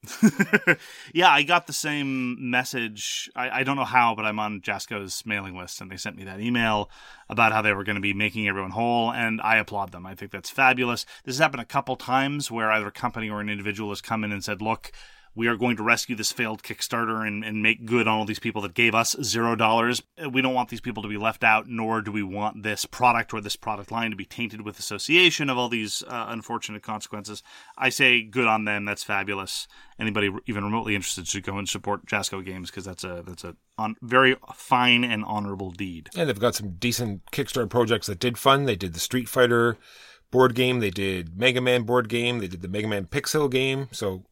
[1.13, 3.29] yeah, I got the same message.
[3.35, 6.23] I, I don't know how, but I'm on Jasco's mailing list, and they sent me
[6.25, 6.89] that email
[7.29, 10.05] about how they were going to be making everyone whole, and I applaud them.
[10.05, 11.05] I think that's fabulous.
[11.23, 14.23] This has happened a couple times where either a company or an individual has come
[14.23, 14.91] in and said, "Look."
[15.37, 18.39] We are going to rescue this failed Kickstarter and, and make good on all these
[18.39, 20.01] people that gave us zero dollars.
[20.31, 23.35] We don't want these people to be left out, nor do we want this product
[23.35, 27.43] or this product line to be tainted with association of all these uh, unfortunate consequences.
[27.77, 28.85] I say good on them.
[28.85, 29.67] That's fabulous.
[29.99, 33.55] Anybody even remotely interested should go and support Jasco Games because that's a that's a
[33.77, 36.09] on, very fine and honorable deed.
[36.17, 38.65] And they've got some decent Kickstarter projects that did fun.
[38.65, 39.77] They did the Street Fighter
[40.31, 43.87] board game, they did Mega Man board game, they did the Mega Man Pixel game.
[43.91, 44.25] So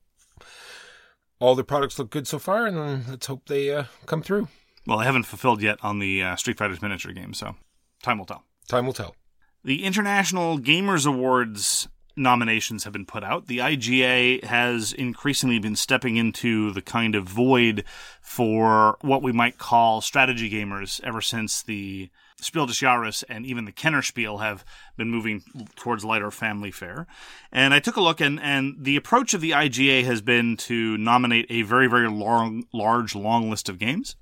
[1.39, 4.47] all their products look good so far, and let's hope they uh, come through.
[4.87, 7.55] Well, I haven't fulfilled yet on the uh, Street Fighter's miniature game, so
[8.03, 8.43] time will tell.
[8.67, 9.15] Time will tell.
[9.63, 13.47] The International Gamers Awards nominations have been put out.
[13.47, 17.83] The IGA has increasingly been stepping into the kind of void
[18.21, 22.09] for what we might call strategy gamers ever since the
[22.41, 24.65] Spiel des Jahres and even the Kenner Spiel have
[24.97, 25.43] been moving
[25.75, 27.07] towards lighter family fare.
[27.51, 30.97] And I took a look, and, and the approach of the IGA has been to
[30.97, 34.15] nominate a very, very long, large, long list of games.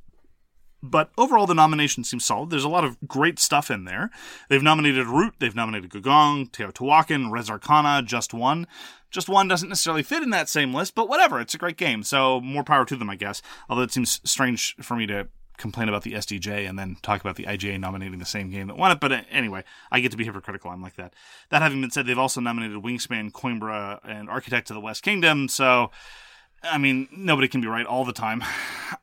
[0.85, 2.49] But overall, the nomination seems solid.
[2.49, 4.11] There's a lot of great stuff in there.
[4.49, 8.67] They've nominated Root, they've nominated Gugong, Teotihuacan, Res Arcana, Just One.
[9.09, 11.39] Just One doesn't necessarily fit in that same list, but whatever.
[11.39, 13.41] It's a great game, so more power to them, I guess.
[13.69, 17.37] Although it seems strange for me to complain about the SDJ and then talk about
[17.37, 18.99] the IGA nominating the same game that won it.
[18.99, 20.69] But uh, anyway, I get to be hypocritical.
[20.69, 21.13] I'm like that.
[21.49, 25.47] That having been said, they've also nominated Wingspan, Coimbra, and Architect of the West Kingdom.
[25.47, 25.91] So,
[26.61, 28.43] I mean, nobody can be right all the time.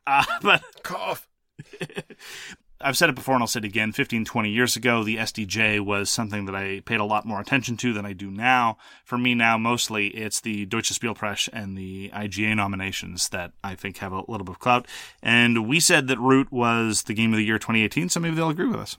[0.07, 1.30] Uh, but Cough.
[2.83, 5.85] I've said it before and I'll say it again 15, 20 years ago, the SDJ
[5.85, 8.79] was something that I paid a lot more attention to than I do now.
[9.05, 13.99] For me now, mostly it's the Deutsche Spielpress and the IGA nominations that I think
[13.99, 14.87] have a little bit of clout.
[15.23, 18.49] And we said that Root was the game of the year 2018, so maybe they'll
[18.49, 18.97] agree with us.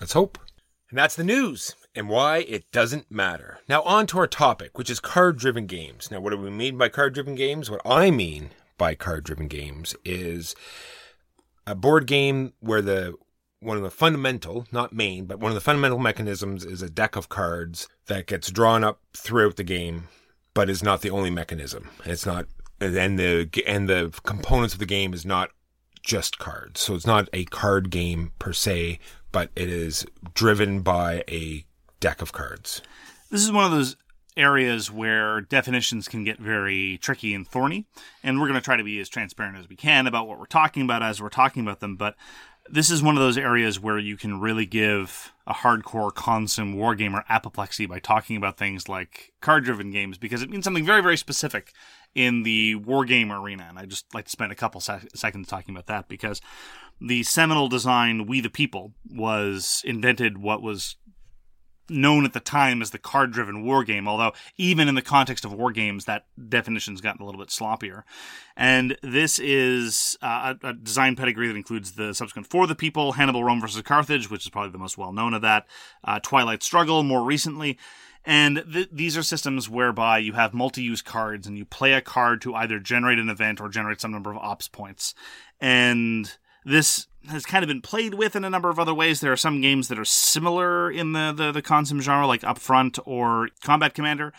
[0.00, 0.38] Let's hope.
[0.88, 3.58] And that's the news and why it doesn't matter.
[3.68, 6.10] Now, on to our topic, which is card driven games.
[6.10, 7.70] Now, what do we mean by card driven games?
[7.70, 10.54] What I mean by card driven games is
[11.66, 13.14] a board game where the
[13.60, 17.14] one of the fundamental, not main, but one of the fundamental mechanisms is a deck
[17.14, 20.08] of cards that gets drawn up throughout the game,
[20.54, 21.90] but is not the only mechanism.
[22.04, 22.46] It's not,
[22.80, 25.50] and the and the components of the game is not
[26.02, 26.80] just cards.
[26.80, 28.98] So it's not a card game per se,
[29.30, 31.64] but it is driven by a
[32.00, 32.80] deck of cards.
[33.30, 33.96] This is one of those
[34.40, 37.86] areas where definitions can get very tricky and thorny,
[38.22, 40.46] and we're going to try to be as transparent as we can about what we're
[40.46, 41.96] talking about as we're talking about them.
[41.96, 42.16] But
[42.68, 47.24] this is one of those areas where you can really give a hardcore consume wargamer
[47.28, 51.16] apoplexy by talking about things like card driven games because it means something very, very
[51.16, 51.72] specific
[52.14, 53.66] in the wargame arena.
[53.68, 56.40] And I just like to spend a couple sec- seconds talking about that because
[57.00, 60.96] the seminal design We the People was invented what was
[61.90, 65.44] known at the time as the card driven war game, although even in the context
[65.44, 68.02] of war games, that definition's gotten a little bit sloppier.
[68.56, 73.12] And this is uh, a, a design pedigree that includes the subsequent For the People,
[73.12, 75.66] Hannibal Rome versus Carthage, which is probably the most well known of that,
[76.04, 77.78] uh, Twilight Struggle more recently.
[78.24, 82.00] And th- these are systems whereby you have multi use cards and you play a
[82.00, 85.14] card to either generate an event or generate some number of ops points.
[85.58, 86.30] And
[86.64, 89.20] this has kind of been played with in a number of other ways.
[89.20, 92.98] There are some games that are similar in the, the, the consume genre, like Upfront
[93.04, 94.32] or Combat Commander.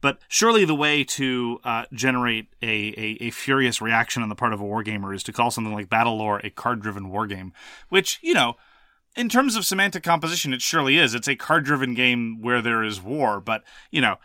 [0.00, 4.52] But surely the way to uh, generate a, a, a, furious reaction on the part
[4.52, 7.50] of a wargamer is to call something like Battle Lore a card driven wargame,
[7.88, 8.54] which, you know,
[9.16, 11.14] in terms of semantic composition, it surely is.
[11.14, 14.18] It's a card driven game where there is war, but, you know,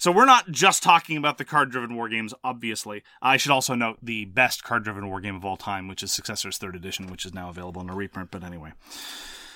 [0.00, 3.02] so we're not just talking about the card-driven war games, obviously.
[3.22, 6.56] I should also note the best card-driven war game of all time, which is Successor's
[6.58, 8.30] Third Edition, which is now available in a reprint.
[8.30, 8.72] But anyway,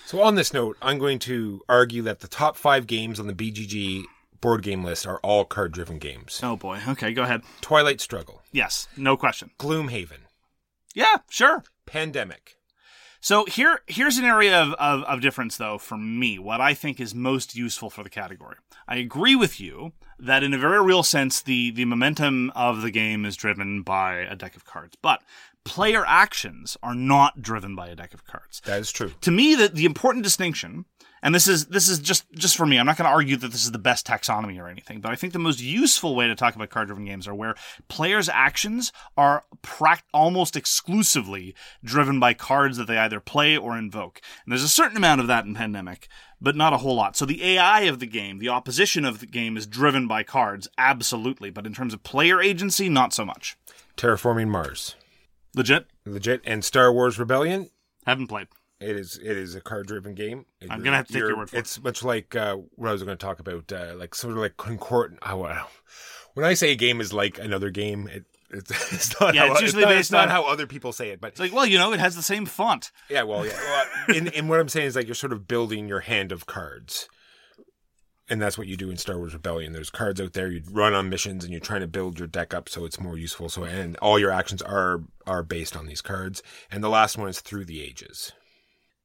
[0.06, 3.32] So on this note, I'm going to argue that the top five games on the
[3.34, 4.04] BGG
[4.42, 6.40] board game list are all card-driven games.
[6.42, 6.78] oh boy.
[6.86, 7.40] Okay, go ahead.
[7.62, 9.50] Twilight Struggle, Yes, no question.
[9.58, 10.26] Gloomhaven,
[10.94, 11.64] Yeah, sure.
[11.86, 12.56] Pandemic,
[13.24, 16.38] So here, here's an area of, of, of difference, though, for me.
[16.38, 18.56] What I think is most useful for the category.
[18.86, 22.90] I agree with you that, in a very real sense, the the momentum of the
[22.90, 25.22] game is driven by a deck of cards, but
[25.64, 28.60] player actions are not driven by a deck of cards.
[28.64, 29.12] that is true.
[29.20, 30.84] to me the, the important distinction
[31.22, 33.50] and this is this is just just for me i'm not going to argue that
[33.50, 36.34] this is the best taxonomy or anything but i think the most useful way to
[36.34, 37.54] talk about card driven games are where
[37.88, 44.20] players actions are prac- almost exclusively driven by cards that they either play or invoke
[44.44, 46.08] and there's a certain amount of that in pandemic
[46.40, 49.26] but not a whole lot so the ai of the game the opposition of the
[49.26, 53.56] game is driven by cards absolutely but in terms of player agency not so much
[53.96, 54.96] Terraforming Mars,
[55.54, 57.70] legit legit, and Star Wars Rebellion.
[58.06, 58.48] haven't played
[58.80, 60.46] It is it is a card driven game.
[60.60, 61.60] It- I'm gonna have to take your word for it.
[61.60, 64.38] It's much like uh, what I was going to talk about, uh, like sort of
[64.38, 65.20] like concordant.
[65.22, 65.62] How uh,
[66.34, 69.34] when I say a game is like another game, it, it's, it's not.
[69.34, 71.40] Yeah, how, it's usually not, based not on- how other people say it, but it's
[71.40, 73.52] like well you know it has the same font yeah, well, yeah.
[73.52, 76.46] Well, and, and what I'm saying is like you're sort of building your hand of
[76.46, 77.08] cards.
[78.28, 79.72] And that's what you do in Star Wars Rebellion.
[79.72, 80.50] There's cards out there.
[80.50, 83.18] You run on missions, and you're trying to build your deck up so it's more
[83.18, 83.50] useful.
[83.50, 86.42] So, and all your actions are are based on these cards.
[86.70, 88.32] And the last one is through the ages.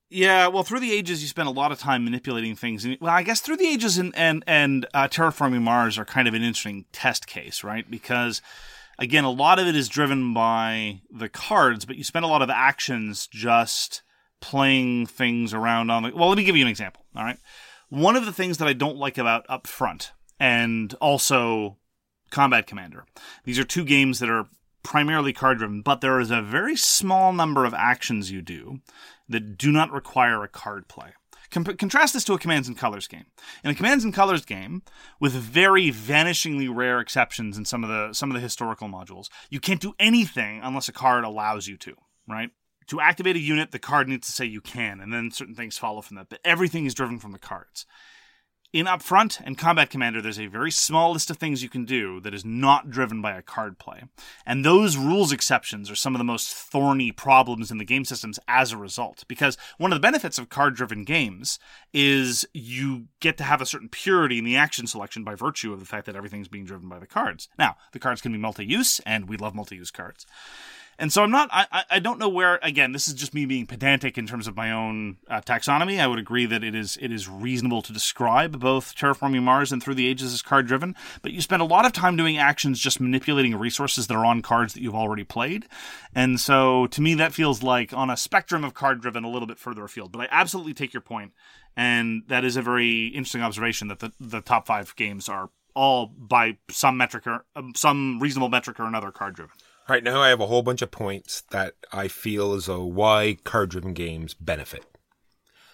[0.10, 2.84] Yeah, well, through the ages, you spend a lot of time manipulating things.
[2.84, 6.28] And, well, I guess through the ages and and and uh, terraforming Mars are kind
[6.28, 7.90] of an interesting test case, right?
[7.90, 8.42] Because
[8.98, 12.42] again, a lot of it is driven by the cards, but you spend a lot
[12.42, 14.02] of actions just
[14.42, 16.16] playing things around on the.
[16.16, 17.04] Well, let me give you an example.
[17.16, 17.38] All right,
[17.90, 21.78] one of the things that I don't like about Upfront and also
[22.30, 23.06] Combat Commander.
[23.44, 24.46] These are two games that are
[24.84, 28.80] primarily card driven, but there is a very small number of actions you do
[29.28, 31.14] that do not require a card play.
[31.52, 33.26] Com- contrast this to a Commands and Colors game.
[33.64, 34.84] In a Commands and Colors game,
[35.20, 39.60] with very vanishingly rare exceptions in some of the some of the historical modules, you
[39.60, 41.96] can't do anything unless a card allows you to.
[42.28, 42.52] Right?
[42.90, 45.78] To activate a unit, the card needs to say you can, and then certain things
[45.78, 46.30] follow from that.
[46.30, 47.86] But everything is driven from the cards.
[48.72, 52.20] In Upfront and Combat Commander, there's a very small list of things you can do
[52.20, 54.04] that is not driven by a card play.
[54.46, 58.40] And those rules exceptions are some of the most thorny problems in the game systems
[58.48, 59.24] as a result.
[59.28, 61.58] Because one of the benefits of card driven games
[61.94, 65.80] is you get to have a certain purity in the action selection by virtue of
[65.80, 67.50] the fact that everything's being driven by the cards.
[67.58, 70.28] Now, the cards can be multi use, and we love multi use cards.
[71.00, 73.66] And so I'm not, I, I- don't know where, again, this is just me being
[73.66, 76.00] pedantic in terms of my own uh, taxonomy.
[76.00, 79.82] I would agree that it is, it is reasonable to describe both Terraforming Mars and
[79.82, 82.80] Through the Ages as card driven, but you spend a lot of time doing actions
[82.80, 85.66] just manipulating resources that are on cards that you've already played.
[86.14, 89.48] And so to me, that feels like on a spectrum of card driven a little
[89.48, 90.12] bit further afield.
[90.12, 91.32] But I absolutely take your point,
[91.76, 96.08] And that is a very interesting observation that the, the top five games are all
[96.08, 99.56] by some metric or um, some reasonable metric or another card driven.
[99.90, 103.38] Right now, I have a whole bunch of points that I feel as though why
[103.44, 104.86] card driven games benefit.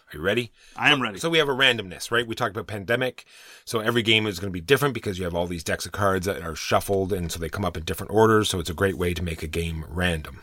[0.08, 0.54] Are you ready?
[0.78, 1.20] I am ready.
[1.20, 2.26] So we have a randomness, right?
[2.26, 3.26] We talked about pandemic.
[3.66, 5.92] So every game is going to be different because you have all these decks of
[5.92, 8.48] cards that are shuffled and so they come up in different orders.
[8.48, 10.42] So it's a great way to make a game random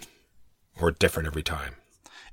[0.79, 1.77] or different every time.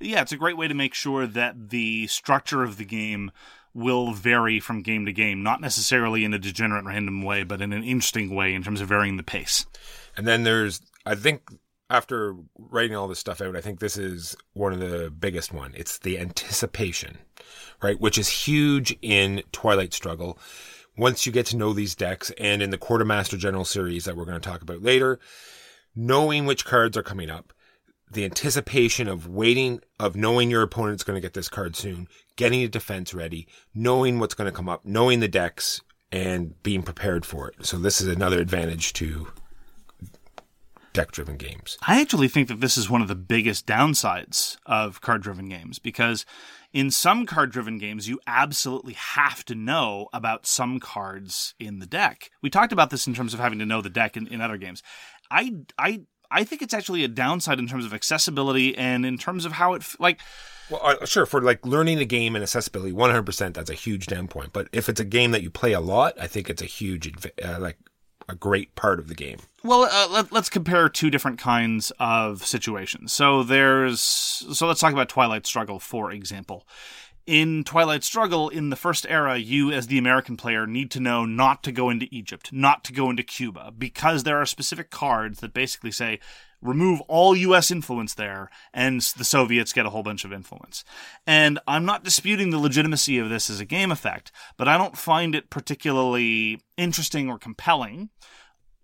[0.02, 3.32] yeah, it's a great way to make sure that the structure of the game
[3.74, 7.72] will vary from game to game, not necessarily in a degenerate random way, but in
[7.72, 9.66] an interesting way in terms of varying the pace.
[10.18, 11.42] And then there's, I think,
[11.90, 15.74] after writing all this stuff out, I think this is one of the biggest one.
[15.76, 17.18] It's the anticipation,
[17.82, 18.00] right?
[18.00, 20.38] Which is huge in Twilight Struggle.
[20.96, 24.26] Once you get to know these decks, and in the Quartermaster General series that we're
[24.26, 25.20] going to talk about later,
[25.96, 27.54] knowing which cards are coming up,
[28.12, 32.62] the anticipation of waiting, of knowing your opponent's going to get this card soon, getting
[32.62, 35.82] a defense ready, knowing what's going to come up, knowing the decks,
[36.12, 37.66] and being prepared for it.
[37.66, 39.30] So this is another advantage to
[40.94, 41.78] deck driven games.
[41.88, 45.80] I actually think that this is one of the biggest downsides of card driven games
[45.80, 46.26] because
[46.72, 51.86] in some card driven games, you absolutely have to know about some cards in the
[51.86, 52.32] deck.
[52.42, 54.58] We talked about this in terms of having to know the deck in, in other
[54.58, 54.84] games.
[55.32, 59.46] I, I, I think it's actually a downside in terms of accessibility and in terms
[59.46, 60.20] of how it, like,
[60.70, 64.28] Well, uh, sure, for like learning the game and accessibility, 100% that's a huge down
[64.28, 64.54] point.
[64.54, 67.12] But if it's a game that you play a lot, I think it's a huge,
[67.44, 67.78] uh, like
[68.30, 69.40] a great part of the game.
[69.64, 73.12] Well, uh, let, let's compare two different kinds of situations.
[73.12, 76.66] So there's so let's talk about Twilight Struggle for example.
[77.26, 81.26] In Twilight Struggle, in the first era, you as the American player need to know
[81.26, 85.40] not to go into Egypt, not to go into Cuba, because there are specific cards
[85.42, 86.20] that basically say
[86.62, 90.84] remove all US influence there, and the Soviets get a whole bunch of influence.
[91.26, 94.98] And I'm not disputing the legitimacy of this as a game effect, but I don't
[94.98, 98.10] find it particularly interesting or compelling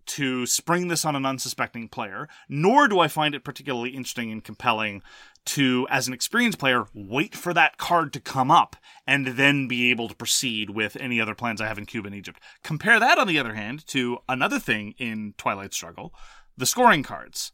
[0.05, 4.43] to spring this on an unsuspecting player, nor do I find it particularly interesting and
[4.43, 5.01] compelling
[5.45, 9.91] to, as an experienced player, wait for that card to come up and then be
[9.91, 12.39] able to proceed with any other plans I have in Cuba and Egypt.
[12.63, 16.13] Compare that, on the other hand, to another thing in Twilight Struggle
[16.57, 17.51] the scoring cards.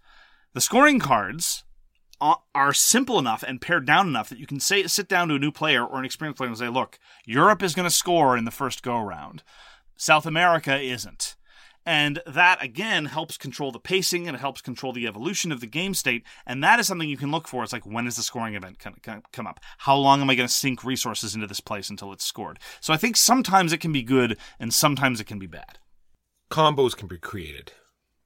[0.53, 1.63] The scoring cards
[2.19, 5.39] are- simple enough and pared down enough that you can say sit down to a
[5.39, 8.45] new player or an experienced player and say, "Look, Europe is going to score in
[8.45, 9.43] the first go round.
[9.97, 11.35] South America isn't."
[11.83, 15.67] And that again helps control the pacing and it helps control the evolution of the
[15.67, 16.23] game state.
[16.45, 17.63] And that is something you can look for.
[17.63, 18.77] It's like when is the scoring event
[19.31, 19.59] come up?
[19.79, 22.59] How long am I going to sink resources into this place until it's scored?
[22.81, 25.79] So I think sometimes it can be good and sometimes it can be bad.
[26.51, 27.71] Combos can be created.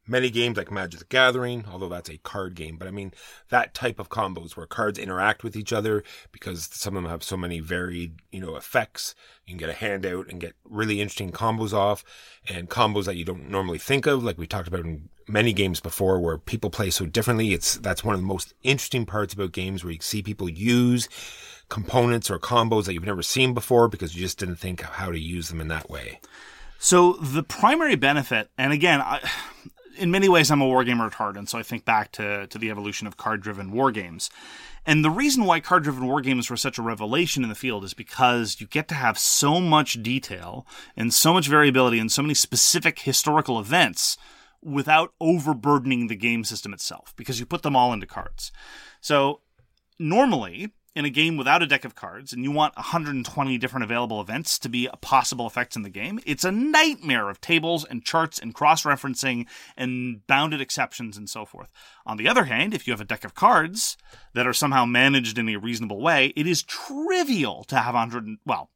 [0.08, 3.12] Many games like Magic the Gathering, although that's a card game, but I mean
[3.50, 7.24] that type of combos where cards interact with each other because some of them have
[7.24, 9.16] so many varied, you know, effects.
[9.46, 12.04] You can get a handout and get really interesting combos off
[12.48, 15.80] and combos that you don't normally think of, like we talked about in many games
[15.80, 17.54] before where people play so differently.
[17.54, 21.10] It's that's one of the most interesting parts about games where you see people use
[21.70, 25.20] components or combos that you've never seen before because you just didn't think how to
[25.20, 26.20] use them in that way.
[26.78, 29.28] So the primary benefit, and again, I,
[29.98, 32.58] in many ways, I'm a wargamer at heart, and so I think back to to
[32.58, 34.30] the evolution of card-driven wargames.
[34.86, 38.58] And the reason why card-driven wargames were such a revelation in the field is because
[38.60, 43.00] you get to have so much detail and so much variability and so many specific
[43.00, 44.16] historical events
[44.62, 48.52] without overburdening the game system itself, because you put them all into cards.
[49.02, 49.42] So
[50.00, 54.22] normally in a game without a deck of cards and you want 120 different available
[54.22, 58.40] events to be possible effects in the game, it's a nightmare of tables and charts
[58.40, 61.70] and cross referencing and bounded exceptions and so forth.
[62.06, 63.98] On the other hand, if you have a deck of cards
[64.34, 68.70] that are somehow managed in a reasonable way, it is trivial to have 100, well,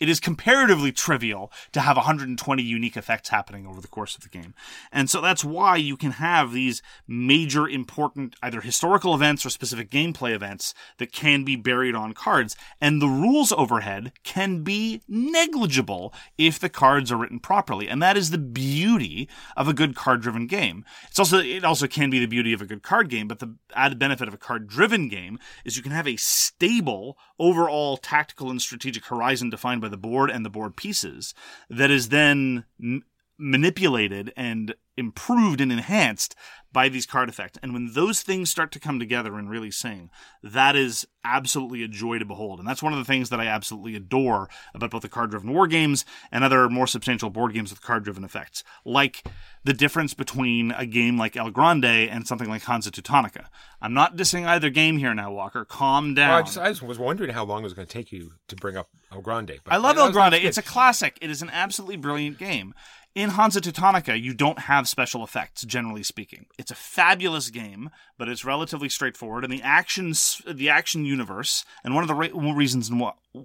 [0.00, 4.28] it is comparatively trivial to have 120 unique effects happening over the course of the
[4.28, 4.54] game.
[4.92, 9.90] And so that's why you can have these major important either historical events or specific
[9.90, 12.56] gameplay events that can be buried on cards.
[12.80, 17.88] And the rules overhead can be negligible if the cards are written properly.
[17.88, 20.84] And that is the beauty of a good card driven game.
[21.08, 23.54] It's also, it also can be the beauty of a good card game, but the
[23.74, 28.50] added benefit of a card driven game is you can have a stable overall tactical
[28.50, 31.34] and strategic horizon defined by the board and the board pieces
[31.70, 33.04] that is then m-
[33.38, 36.34] manipulated and improved and enhanced
[36.76, 37.58] by these card effects.
[37.62, 40.10] And when those things start to come together and really sing,
[40.42, 42.58] that is absolutely a joy to behold.
[42.58, 45.54] And that's one of the things that I absolutely adore about both the card driven
[45.54, 48.62] war games and other more substantial board games with card driven effects.
[48.84, 49.24] Like
[49.64, 53.46] the difference between a game like El Grande and something like Hansa Teutonica.
[53.80, 55.64] I'm not dissing either game here now, Walker.
[55.64, 56.28] Calm down.
[56.28, 58.32] Well, I, just, I just was wondering how long it was going to take you
[58.48, 59.60] to bring up El Grande.
[59.64, 60.34] But I love El Grande.
[60.34, 61.16] It's a classic.
[61.22, 62.74] It is an absolutely brilliant game.
[63.16, 66.44] In Hansa Teutonica, you don't have special effects, generally speaking.
[66.58, 67.88] It's a fabulous game,
[68.18, 69.42] but it's relatively straightforward.
[69.42, 72.90] And the actions, the action universe, and one of the re- reasons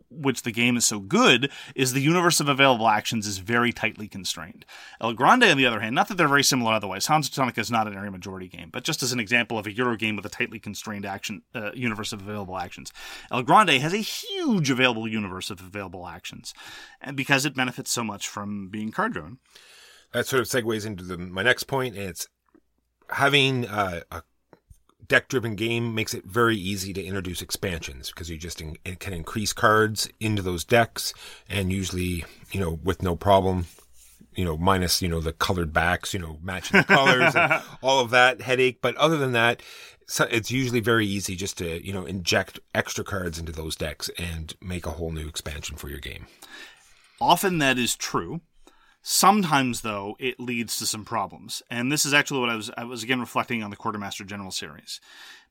[0.10, 4.08] which the game is so good is the universe of available actions is very tightly
[4.08, 4.66] constrained.
[5.00, 7.08] El Grande, on the other hand, not that they're very similar otherwise.
[7.08, 9.72] Hansa Teutonica is not an area majority game, but just as an example of a
[9.74, 12.92] Euro game with a tightly constrained action uh, universe of available actions,
[13.32, 16.54] El Grande has a huge available universe of available actions,
[17.02, 19.39] and because it benefits so much from being card driven.
[20.14, 21.96] that sort of segues into the, my next point.
[21.96, 22.28] It's
[23.10, 24.24] having uh, a
[25.12, 29.12] deck driven game makes it very easy to introduce expansions because you just in, can
[29.12, 31.14] increase cards into those decks
[31.49, 33.66] and usually, you know, with no problem.
[34.36, 37.99] You know, minus, you know, the colored backs, you know, matching the colors and all
[37.99, 38.80] of that headache.
[38.82, 39.62] But other than that,
[40.07, 44.09] so it's usually very easy just to, you know, inject extra cards into those decks
[44.18, 46.28] and make a whole new expansion for your game.
[47.20, 48.39] Often that is true.
[49.02, 51.64] Sometimes, though, it leads to some problems.
[51.70, 54.52] And this is actually what I was, I was again reflecting on the Quartermaster General
[54.52, 54.99] series.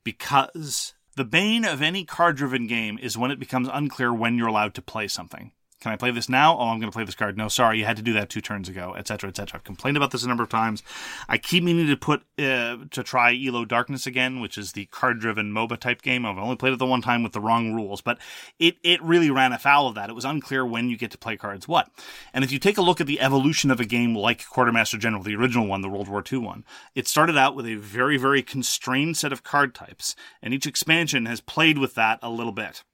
[0.05, 4.46] Because the bane of any card driven game is when it becomes unclear when you're
[4.46, 5.53] allowed to play something.
[5.81, 6.59] Can I play this now?
[6.59, 7.39] Oh, I'm going to play this card.
[7.39, 9.59] No, sorry, you had to do that two turns ago, etc., etc.
[9.59, 10.83] I've complained about this a number of times.
[11.26, 15.53] I keep meaning to put uh, to try Elo Darkness again, which is the card-driven
[15.53, 16.26] MOBA type game.
[16.26, 18.18] I've only played it the one time with the wrong rules, but
[18.59, 20.11] it it really ran afoul of that.
[20.11, 21.91] It was unclear when you get to play cards what.
[22.35, 25.22] And if you take a look at the evolution of a game like Quartermaster General,
[25.22, 26.64] the original one, the World War II one,
[26.95, 31.24] it started out with a very very constrained set of card types, and each expansion
[31.24, 32.85] has played with that a little bit.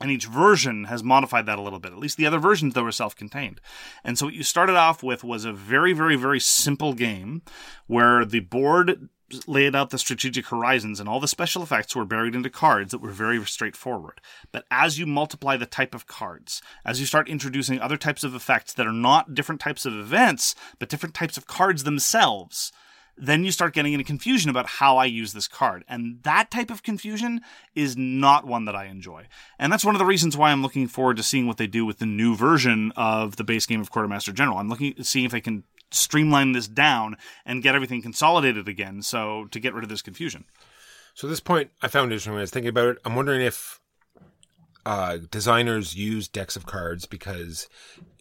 [0.00, 1.92] And each version has modified that a little bit.
[1.92, 3.60] At least the other versions, though, were self contained.
[4.02, 7.42] And so what you started off with was a very, very, very simple game
[7.86, 9.08] where the board
[9.46, 13.00] laid out the strategic horizons and all the special effects were buried into cards that
[13.00, 14.20] were very straightforward.
[14.52, 18.34] But as you multiply the type of cards, as you start introducing other types of
[18.34, 22.72] effects that are not different types of events, but different types of cards themselves,
[23.16, 25.84] then you start getting into confusion about how I use this card.
[25.88, 27.40] And that type of confusion
[27.74, 29.26] is not one that I enjoy.
[29.58, 31.84] And that's one of the reasons why I'm looking forward to seeing what they do
[31.84, 34.58] with the new version of the base game of Quartermaster General.
[34.58, 39.00] I'm looking to see if they can streamline this down and get everything consolidated again
[39.00, 40.44] so to get rid of this confusion.
[41.14, 42.98] So this point I found interesting when I was thinking about it.
[43.04, 43.80] I'm wondering if
[44.86, 47.68] uh, designers use decks of cards because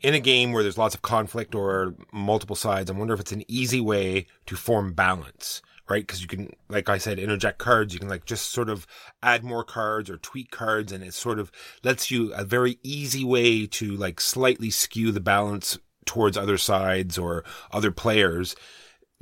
[0.01, 3.31] in a game where there's lots of conflict or multiple sides, I wonder if it's
[3.31, 6.05] an easy way to form balance, right?
[6.05, 7.93] Because you can, like I said, interject cards.
[7.93, 8.87] You can like just sort of
[9.21, 11.51] add more cards or tweak cards, and it sort of
[11.83, 17.17] lets you a very easy way to like slightly skew the balance towards other sides
[17.17, 18.55] or other players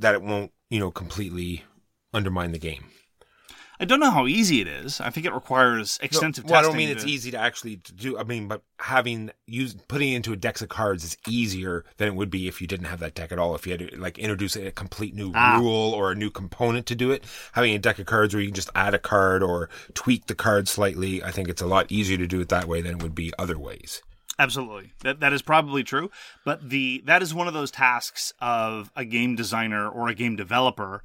[0.00, 1.64] that it won't, you know, completely
[2.12, 2.84] undermine the game.
[3.80, 5.00] I don't know how easy it is.
[5.00, 8.18] I think it requires extensive well, I don't mean it's easy to actually do.
[8.18, 12.06] I mean, but having use putting it into a deck of cards is easier than
[12.08, 13.54] it would be if you didn't have that deck at all.
[13.54, 15.58] If you had to like introduce a complete new Ah.
[15.58, 18.48] rule or a new component to do it, having a deck of cards where you
[18.48, 21.90] can just add a card or tweak the card slightly, I think it's a lot
[21.90, 24.02] easier to do it that way than it would be other ways.
[24.38, 24.92] Absolutely.
[25.00, 26.10] That that is probably true,
[26.44, 30.36] but the that is one of those tasks of a game designer or a game
[30.36, 31.02] developer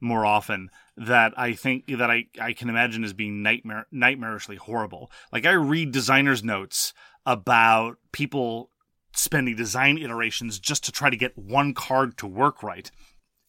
[0.00, 5.10] more often that I think that I, I can imagine as being nightmare nightmarishly horrible.
[5.32, 6.92] Like I read designers notes
[7.24, 8.70] about people
[9.14, 12.90] spending design iterations just to try to get one card to work right.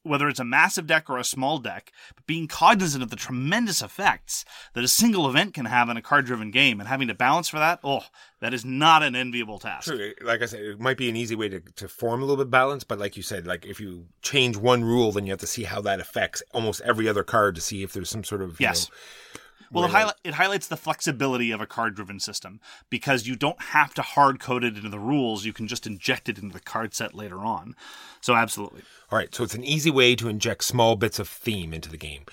[0.09, 3.81] Whether it's a massive deck or a small deck, but being cognizant of the tremendous
[3.81, 4.43] effects
[4.73, 7.47] that a single event can have in a card driven game and having to balance
[7.47, 8.03] for that, oh,
[8.41, 9.85] that is not an enviable task.
[9.85, 12.37] Sure, like I said, it might be an easy way to, to form a little
[12.37, 15.31] bit of balance, but like you said, like if you change one rule, then you
[15.31, 18.23] have to see how that affects almost every other card to see if there's some
[18.23, 18.89] sort of you Yes.
[18.89, 19.38] know,
[19.71, 22.59] Well, it, highli- it highlights the flexibility of a card driven system
[22.89, 25.45] because you don't have to hard code it into the rules.
[25.45, 27.75] You can just inject it into the card set later on.
[28.21, 28.81] So, absolutely.
[29.11, 31.97] All right, so it's an easy way to inject small bits of theme into the
[31.97, 32.23] game.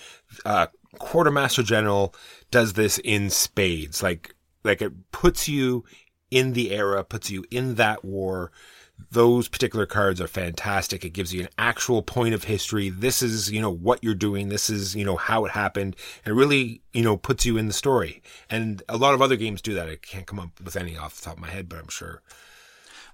[0.44, 0.68] Uh,
[0.98, 2.14] Quartermaster General
[2.50, 4.02] does this in spades.
[4.02, 4.34] Like,
[4.64, 5.84] like it puts you
[6.30, 8.50] in the era, puts you in that war.
[9.10, 11.04] Those particular cards are fantastic.
[11.04, 12.88] It gives you an actual point of history.
[12.90, 14.48] This is, you know, what you're doing.
[14.48, 15.96] This is, you know, how it happened.
[16.24, 18.22] It really, you know, puts you in the story.
[18.50, 19.88] And a lot of other games do that.
[19.88, 22.22] I can't come up with any off the top of my head, but I'm sure.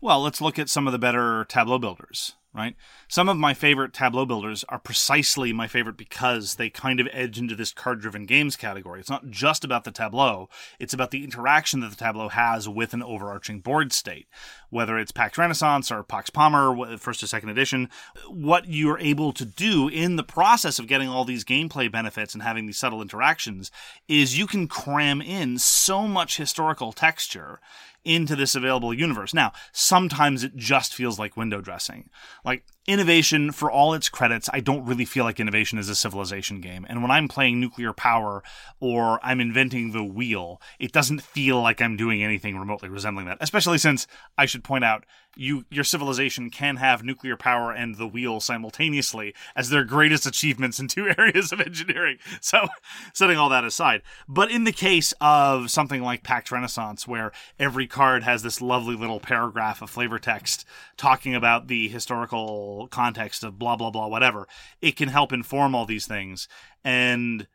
[0.01, 2.76] Well, let's look at some of the better tableau builders, right?
[3.09, 7.38] Some of my favorite tableau builders are precisely my favorite because they kind of edge
[7.38, 9.00] into this card driven games category.
[9.00, 10.48] It's not just about the tableau,
[10.78, 14.28] it's about the interaction that the tableau has with an overarching board state.
[14.68, 17.88] Whether it's Pax Renaissance or Pax Pamir, first or second edition,
[18.28, 22.42] what you're able to do in the process of getting all these gameplay benefits and
[22.42, 23.70] having these subtle interactions
[24.09, 27.61] is you can cram in so much historical texture
[28.05, 29.32] into this available universe.
[29.32, 32.11] Now, sometimes it just feels like window dressing.
[32.44, 36.61] Like innovation, for all its credits, I don't really feel like innovation is a civilization
[36.61, 36.84] game.
[36.88, 38.42] And when I'm playing nuclear power
[38.80, 43.38] or I'm inventing the wheel, it doesn't feel like I'm doing anything remotely resembling that.
[43.40, 45.05] Especially since I should point out
[45.37, 50.78] you your civilization can have nuclear power and the wheel simultaneously as their greatest achievements
[50.78, 52.18] in two areas of engineering.
[52.41, 52.68] So,
[53.14, 57.87] setting all that aside, but in the case of something like Pax Renaissance, where every
[57.87, 60.66] card has this lovely little paragraph of flavor text
[60.97, 64.47] talking about the historical context of blah blah blah whatever,
[64.80, 66.49] it can help inform all these things
[66.85, 67.47] and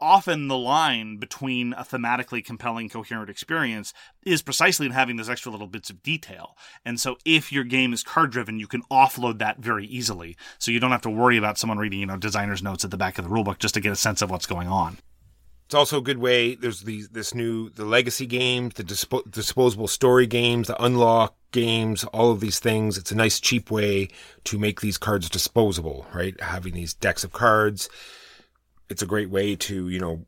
[0.00, 3.92] often the line between a thematically compelling, coherent experience
[4.24, 6.56] is precisely in having those extra little bits of detail.
[6.84, 10.36] And so if your game is card driven, you can offload that very easily.
[10.58, 12.96] So you don't have to worry about someone reading, you know, designer's notes at the
[12.96, 14.98] back of the rulebook just to get a sense of what's going on.
[15.66, 16.54] It's also a good way.
[16.54, 22.04] There's these this new the legacy games, the dispo- disposable story games, the unlock games,
[22.04, 22.96] all of these things.
[22.96, 24.08] It's a nice cheap way
[24.44, 26.40] to make these cards disposable, right?
[26.40, 27.88] Having these decks of cards.
[28.88, 30.26] It's a great way to, you know,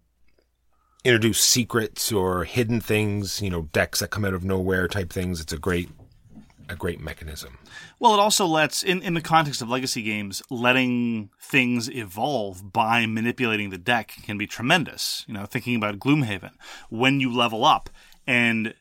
[1.04, 5.40] introduce secrets or hidden things, you know, decks that come out of nowhere type things.
[5.40, 5.88] It's a great
[6.68, 7.58] a great mechanism.
[7.98, 13.06] Well, it also lets, in, in the context of legacy games, letting things evolve by
[13.06, 15.24] manipulating the deck can be tremendous.
[15.26, 16.52] You know, thinking about Gloomhaven,
[16.90, 17.88] when you level up
[18.26, 18.74] and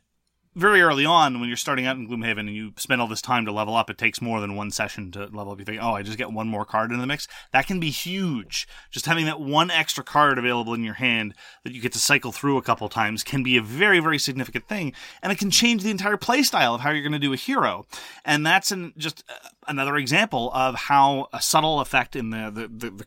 [0.58, 3.46] very early on, when you're starting out in Gloomhaven and you spend all this time
[3.46, 5.60] to level up, it takes more than one session to level up.
[5.60, 7.28] You think, oh, I just get one more card in the mix.
[7.54, 8.68] That can be huge.
[8.90, 12.32] Just having that one extra card available in your hand that you get to cycle
[12.32, 14.94] through a couple times can be a very, very significant thing.
[15.22, 17.86] And it can change the entire playstyle of how you're going to do a hero.
[18.26, 22.68] And that's an, just uh, another example of how a subtle effect in the, the,
[22.68, 23.06] the, the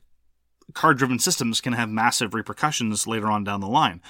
[0.72, 4.00] card driven systems can have massive repercussions later on down the line.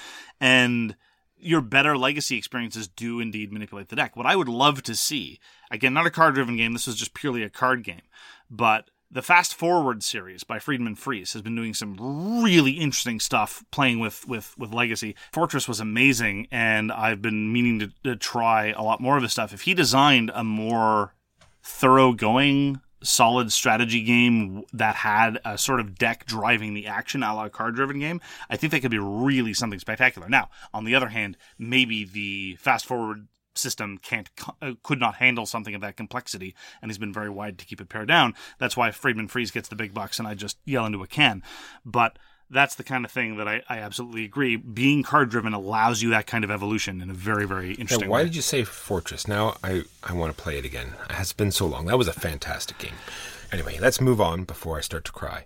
[0.41, 0.95] And
[1.41, 4.16] your better legacy experiences do indeed manipulate the deck.
[4.16, 5.38] What I would love to see,
[5.70, 8.03] again, not a card driven game, this was just purely a card game,
[8.51, 13.64] but the Fast Forward series by Friedemann Friese has been doing some really interesting stuff
[13.72, 15.16] playing with, with, with Legacy.
[15.32, 19.32] Fortress was amazing, and I've been meaning to, to try a lot more of his
[19.32, 19.53] stuff.
[19.53, 21.14] If he designed a more
[21.62, 27.48] thoroughgoing solid strategy game that had a sort of deck driving the action a la
[27.48, 30.28] card driven game, I think that could be really something spectacular.
[30.28, 34.30] Now, on the other hand, maybe the fast forward system can't
[34.62, 37.80] uh, could not handle something of that complexity and he's been very wide to keep
[37.80, 40.86] it pared down that's why friedemann friese gets the big bucks and i just yell
[40.86, 41.42] into a can
[41.84, 42.16] but
[42.51, 44.57] that's the kind of thing that I, I absolutely agree.
[44.57, 48.12] Being card driven allows you that kind of evolution in a very, very interesting Now,
[48.12, 48.24] why way.
[48.24, 49.28] did you say Fortress?
[49.28, 50.94] Now I, I want to play it again.
[51.09, 51.86] It has been so long.
[51.86, 52.94] That was a fantastic game.
[53.53, 55.44] Anyway, let's move on before I start to cry.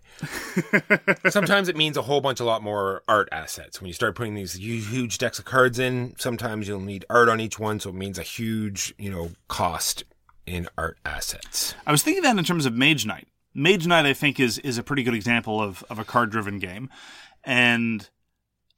[1.30, 3.80] sometimes it means a whole bunch, a lot more art assets.
[3.80, 7.30] When you start putting these hu- huge decks of cards in, sometimes you'll need art
[7.30, 10.04] on each one, so it means a huge, you know, cost
[10.46, 11.74] in art assets.
[11.86, 13.26] I was thinking that in terms of Mage Knight.
[13.54, 16.58] Mage Knight, I think, is is a pretty good example of of a card driven
[16.58, 16.90] game,
[17.44, 18.08] and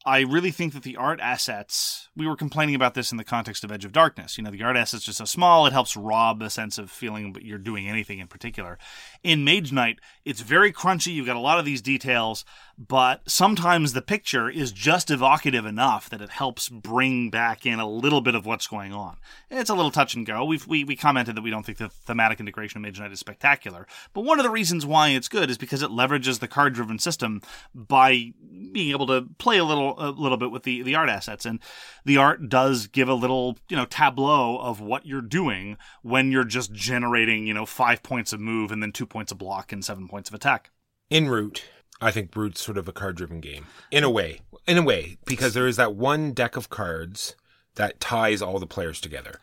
[0.04, 2.08] I really think that the art assets.
[2.14, 4.38] We were complaining about this in the context of Edge of Darkness.
[4.38, 7.34] You know, the art assets are so small; it helps rob a sense of feeling
[7.40, 8.78] you're doing anything in particular.
[9.26, 11.12] In Mage Knight, it's very crunchy.
[11.12, 12.44] You've got a lot of these details,
[12.78, 17.88] but sometimes the picture is just evocative enough that it helps bring back in a
[17.88, 19.16] little bit of what's going on.
[19.50, 20.44] It's a little touch and go.
[20.44, 23.18] We've, we we commented that we don't think the thematic integration of Mage Knight is
[23.18, 27.00] spectacular, but one of the reasons why it's good is because it leverages the card-driven
[27.00, 27.40] system
[27.74, 28.32] by
[28.72, 31.58] being able to play a little a little bit with the the art assets, and
[32.04, 36.44] the art does give a little you know tableau of what you're doing when you're
[36.44, 39.84] just generating you know five points of move and then two points of block and
[39.84, 40.70] seven points of attack.
[41.10, 41.64] In Root,
[42.00, 43.66] I think Root's sort of a card driven game.
[43.90, 44.40] In a way.
[44.66, 47.36] In a way, because there is that one deck of cards
[47.76, 49.40] that ties all the players together.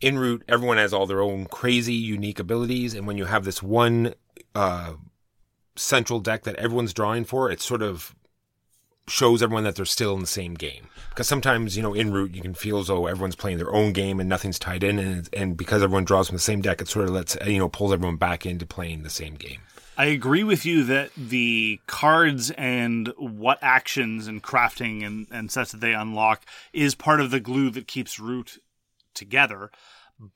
[0.00, 3.62] In Root, everyone has all their own crazy, unique abilities, and when you have this
[3.62, 4.14] one
[4.54, 4.94] uh,
[5.76, 8.14] central deck that everyone's drawing for, it sort of
[9.08, 10.88] shows everyone that they're still in the same game.
[11.10, 13.92] Because sometimes, you know, in Root, you can feel as though everyone's playing their own
[13.92, 16.88] game and nothing's tied in, and and because everyone draws from the same deck, it
[16.88, 19.60] sort of lets you know pulls everyone back into playing the same game.
[19.96, 25.72] I agree with you that the cards and what actions and crafting and, and sets
[25.72, 28.62] that they unlock is part of the glue that keeps Root
[29.12, 29.72] together.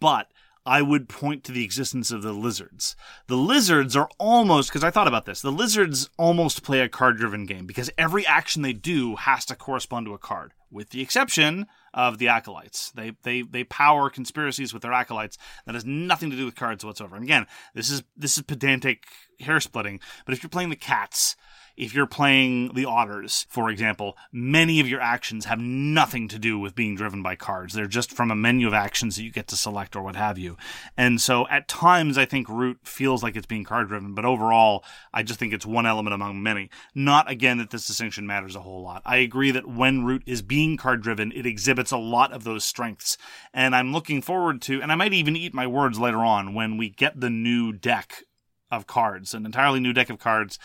[0.01, 0.27] But
[0.65, 2.95] I would point to the existence of the lizards.
[3.27, 7.17] The lizards are almost, because I thought about this, the lizards almost play a card
[7.19, 11.01] driven game because every action they do has to correspond to a card, with the
[11.01, 12.93] exception of the acolytes.
[12.93, 15.37] They, they, they power conspiracies with their acolytes
[15.67, 17.17] that has nothing to do with cards whatsoever.
[17.17, 19.07] And again, this is, this is pedantic
[19.41, 21.35] hair splitting, but if you're playing the cats,
[21.77, 26.59] if you're playing the Otters, for example, many of your actions have nothing to do
[26.59, 27.75] with being driven by cards.
[27.75, 30.39] They're just from a menu of actions that you get to select or what have
[30.39, 30.57] you.
[30.97, 34.85] And so at times, I think Root feels like it's being card driven, but overall,
[35.13, 36.71] I just think it's one element among many.
[36.95, 39.03] Not again that this distinction matters a whole lot.
[39.05, 42.65] I agree that when Root is being card driven, it exhibits a lot of those
[42.65, 43.17] strengths.
[43.53, 46.77] And I'm looking forward to, and I might even eat my words later on when
[46.77, 48.25] we get the new deck
[48.71, 50.59] of cards, an entirely new deck of cards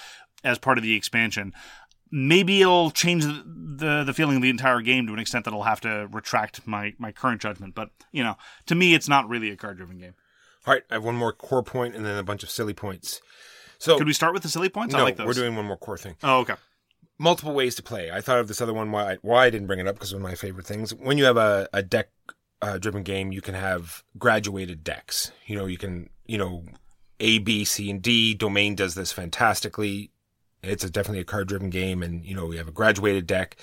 [0.44, 1.54] as part of the expansion.
[2.10, 5.54] Maybe it'll change the, the the feeling of the entire game to an extent that
[5.54, 7.76] I'll have to retract my my current judgment.
[7.76, 8.36] But you know,
[8.68, 10.14] to me, it's not really a card driven game.
[10.66, 13.22] All right, I have one more core point and then a bunch of silly points.
[13.80, 14.94] So Could we start with the silly points?
[14.94, 15.28] no, I like those.
[15.28, 16.16] we're doing one more core thing.
[16.24, 16.56] Oh, okay.
[17.20, 18.10] multiple ways to play.
[18.12, 20.14] I thought of this other one why I, why I didn't bring it up because
[20.14, 20.94] one of my favorite things.
[20.94, 22.10] When you have a, a deck
[22.62, 25.32] uh, driven game, you can have graduated decks.
[25.46, 26.64] You know, you can you know
[27.20, 28.34] A, B, C, and D.
[28.34, 30.12] Domain does this fantastically.
[30.64, 33.58] It's a, definitely a card driven game, and you know we have a graduated deck.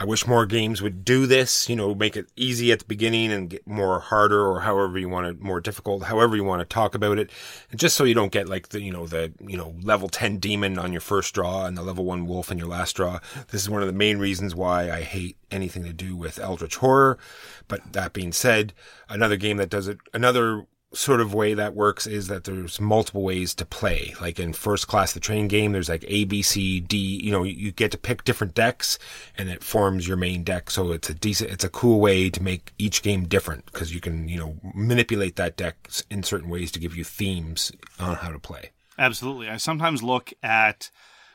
[0.00, 1.68] I wish more games would do this.
[1.68, 5.08] You know, make it easy at the beginning and get more harder or however you
[5.08, 7.30] want it, more difficult, however you want to talk about it.
[7.72, 10.38] And just so you don't get like the, you know, the, you know, level 10
[10.38, 13.18] demon on your first draw and the level 1 wolf in your last draw.
[13.48, 16.76] This is one of the main reasons why I hate anything to do with Eldritch
[16.76, 17.18] Horror.
[17.66, 18.74] But that being said,
[19.08, 23.22] another game that does it, another sort of way that works is that there's multiple
[23.22, 24.14] ways to play.
[24.20, 27.42] Like in first class, the train game, there's like A, B, C, D, you know,
[27.42, 28.98] you get to pick different decks
[29.36, 30.70] and it forms your main deck.
[30.70, 34.00] So it's a decent, it's a cool way to make each game different because you
[34.00, 35.76] can, you know, manipulate that deck
[36.10, 38.70] in certain ways to give you themes on how to play.
[38.98, 39.48] Absolutely.
[39.48, 40.90] I sometimes look at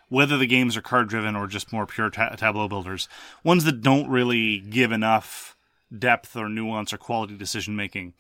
[0.10, 3.08] whether the games are card driven or just more pure ta- tableau builders,
[3.44, 5.56] ones that don't really give enough
[5.98, 8.14] depth or nuance or quality decision making.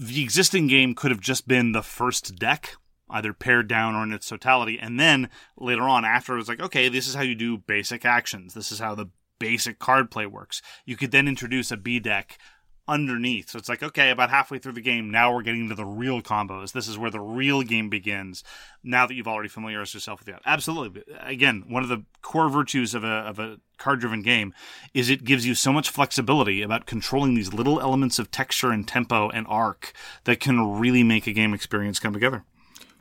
[0.00, 2.76] The existing game could have just been the first deck,
[3.10, 6.60] either pared down or in its totality, and then later on, after it was like,
[6.60, 8.54] okay, this is how you do basic actions.
[8.54, 9.06] This is how the
[9.40, 10.62] basic card play works.
[10.84, 12.38] You could then introduce a B deck
[12.88, 13.50] underneath.
[13.50, 16.22] So it's like, okay, about halfway through the game, now we're getting into the real
[16.22, 16.72] combos.
[16.72, 18.42] This is where the real game begins.
[18.82, 21.02] Now that you've already familiarized yourself with that, absolutely.
[21.02, 24.54] Uh, again, one of the core virtues of a of a card driven game
[24.94, 28.88] is it gives you so much flexibility about controlling these little elements of texture and
[28.88, 29.92] tempo and arc
[30.24, 32.44] that can really make a game experience come together.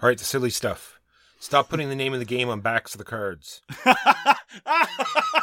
[0.02, 0.97] All right, the silly stuff.
[1.40, 3.62] Stop putting the name of the game on backs of the cards.
[3.86, 4.36] I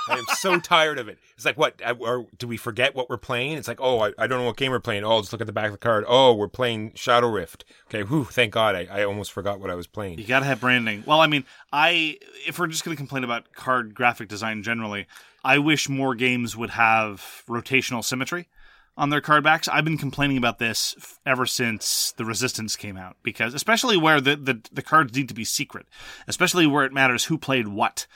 [0.09, 1.18] am so tired of it.
[1.36, 1.80] It's like, what?
[2.01, 3.53] Or do we forget what we're playing?
[3.53, 5.05] It's like, oh, I, I don't know what game we're playing.
[5.05, 6.05] Oh, just look at the back of the card.
[6.09, 7.64] Oh, we're playing Shadow Rift.
[7.88, 8.74] Okay, whew, thank God.
[8.74, 10.18] I, I almost forgot what I was playing.
[10.18, 11.05] You gotta have branding.
[11.07, 15.07] Well, I mean, I if we're just gonna complain about card graphic design generally,
[15.45, 18.49] I wish more games would have rotational symmetry
[18.97, 19.68] on their card backs.
[19.68, 24.36] I've been complaining about this ever since the Resistance came out because, especially where the,
[24.36, 25.86] the the cards need to be secret,
[26.28, 28.07] especially where it matters who played what.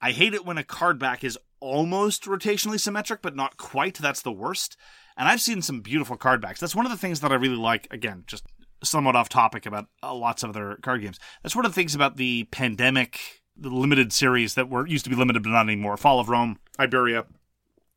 [0.00, 3.94] I hate it when a card back is almost rotationally symmetric, but not quite.
[3.94, 4.76] That's the worst.
[5.16, 6.60] And I've seen some beautiful card backs.
[6.60, 7.88] That's one of the things that I really like.
[7.90, 8.44] Again, just
[8.84, 11.18] somewhat off topic about uh, lots of other card games.
[11.42, 15.10] That's one of the things about the pandemic, the limited series that were used to
[15.10, 15.96] be limited but not anymore.
[15.96, 17.24] Fall of Rome, Iberia.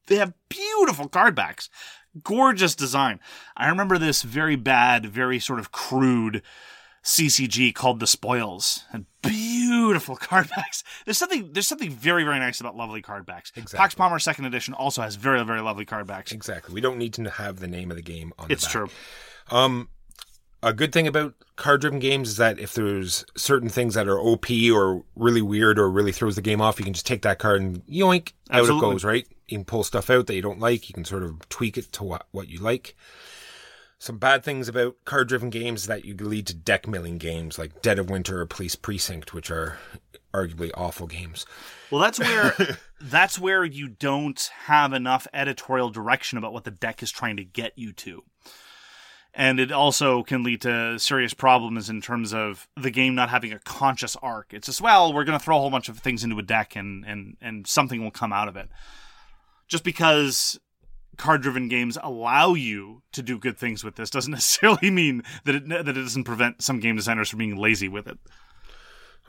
[0.08, 1.70] They have beautiful card backs.
[2.24, 3.20] Gorgeous design.
[3.56, 6.42] I remember this very bad, very sort of crude
[7.04, 8.84] CCG called The Spoils.
[8.92, 10.84] And beautiful card backs.
[11.06, 13.52] There's something there's something very, very nice about lovely card backs.
[13.56, 13.78] Exactly.
[13.78, 16.32] Pax Pamir second edition also has very, very lovely card backs.
[16.32, 16.74] Exactly.
[16.74, 18.72] We don't need to have the name of the game on the It's back.
[18.72, 18.90] true.
[19.50, 19.90] Um,
[20.64, 24.20] a good thing about card driven games is that if there's certain things that are
[24.20, 27.40] OP or really weird or really throws the game off, you can just take that
[27.40, 28.88] card and yoink, out Absolutely.
[28.88, 29.28] it goes, right?
[29.48, 30.88] You can pull stuff out that you don't like.
[30.90, 32.96] You can sort of tweak it to what, what you like.
[34.00, 37.60] Some bad things about card driven games is that you lead to deck milling games
[37.60, 39.78] like Dead of Winter or Police Precinct, which are
[40.34, 41.46] arguably awful games.
[41.92, 42.56] Well, that's where
[43.02, 47.44] that's where you don't have enough editorial direction about what the deck is trying to
[47.44, 48.24] get you to.
[49.34, 53.54] And it also can lead to serious problems in terms of the game not having
[53.54, 54.54] a conscious arc.
[54.54, 56.76] It's just, well, we're going to throw a whole bunch of things into a deck
[56.76, 58.68] and, and, and something will come out of it.
[59.70, 60.60] Just because
[61.18, 65.56] card driven games allow you to do good things with this doesn't necessarily mean that
[65.56, 68.18] it, that it doesn't prevent some game designers from being lazy with it.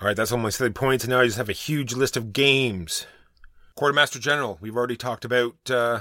[0.00, 1.04] All right, that's all my silly points.
[1.04, 3.06] And now I just have a huge list of games.
[3.76, 6.00] Quartermaster General, we've already talked about uh,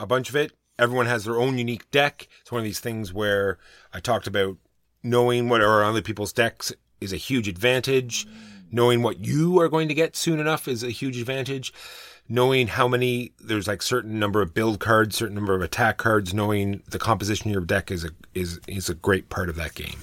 [0.00, 0.52] a bunch of it.
[0.78, 2.28] Everyone has their own unique deck.
[2.40, 3.58] It's one of these things where
[3.92, 4.58] I talked about
[5.02, 8.26] knowing what are other people's decks is a huge advantage.
[8.70, 11.72] Knowing what you are going to get soon enough is a huge advantage.
[12.28, 16.34] Knowing how many, there's like certain number of build cards, certain number of attack cards.
[16.34, 19.74] Knowing the composition of your deck is a is is a great part of that
[19.74, 20.00] game.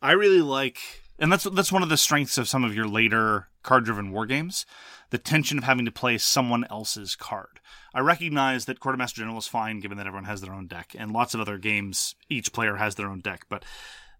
[0.00, 0.78] I really like,
[1.18, 4.24] and that's that's one of the strengths of some of your later card driven war
[4.24, 4.64] games,
[5.10, 7.60] the tension of having to play someone else's card.
[7.94, 11.12] I recognize that Quartermaster General is fine given that everyone has their own deck, and
[11.12, 13.46] lots of other games, each player has their own deck.
[13.48, 13.64] But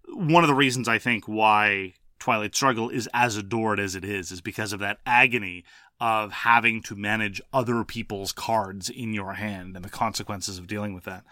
[0.08, 4.30] one of the reasons I think why Twilight Struggle is as adored as it is
[4.30, 5.64] is because of that agony
[6.00, 10.94] of having to manage other people's cards in your hand and the consequences of dealing
[10.94, 11.24] with that.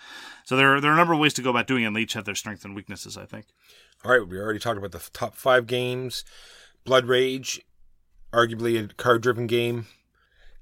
[0.45, 1.97] So there are, there are a number of ways to go about doing it, and
[1.97, 3.47] they each have their strengths and weaknesses, I think.
[4.05, 6.25] All right, we already talked about the top five games.
[6.85, 7.61] Blood Rage,
[8.33, 9.87] arguably a card driven game.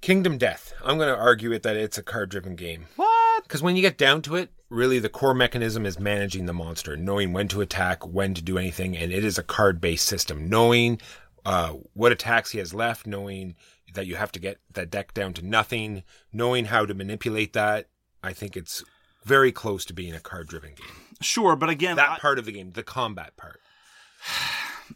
[0.01, 2.86] Kingdom Death, I'm going to argue it that it's a card driven game.
[2.96, 3.42] What?
[3.42, 6.96] Because when you get down to it, really the core mechanism is managing the monster,
[6.96, 10.49] knowing when to attack, when to do anything, and it is a card based system.
[10.49, 11.01] Knowing
[11.44, 13.57] uh, what attacks he has left, knowing
[13.94, 17.86] that you have to get that deck down to nothing, knowing how to manipulate that,
[18.22, 18.84] I think it's
[19.24, 20.86] very close to being a card driven game.
[21.20, 23.61] Sure, but again, That I- part of the game, the combat part.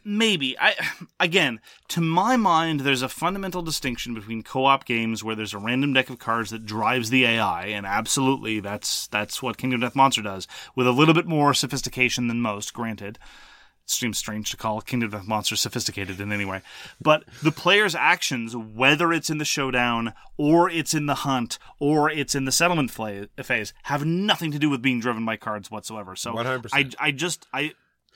[0.05, 0.57] Maybe.
[0.59, 0.75] I
[1.21, 5.93] again to my mind there's a fundamental distinction between co-op games where there's a random
[5.93, 10.23] deck of cards that drives the ai and absolutely that's that's what kingdom death monster
[10.23, 13.19] does with a little bit more sophistication than most granted.
[13.85, 16.63] It seems strange to call kingdom death monster sophisticated in any way.
[17.01, 22.09] But the player's actions whether it's in the showdown or it's in the hunt or
[22.09, 26.15] it's in the settlement phase have nothing to do with being driven by cards whatsoever.
[26.17, 26.69] So 100%.
[26.73, 27.73] I, I just i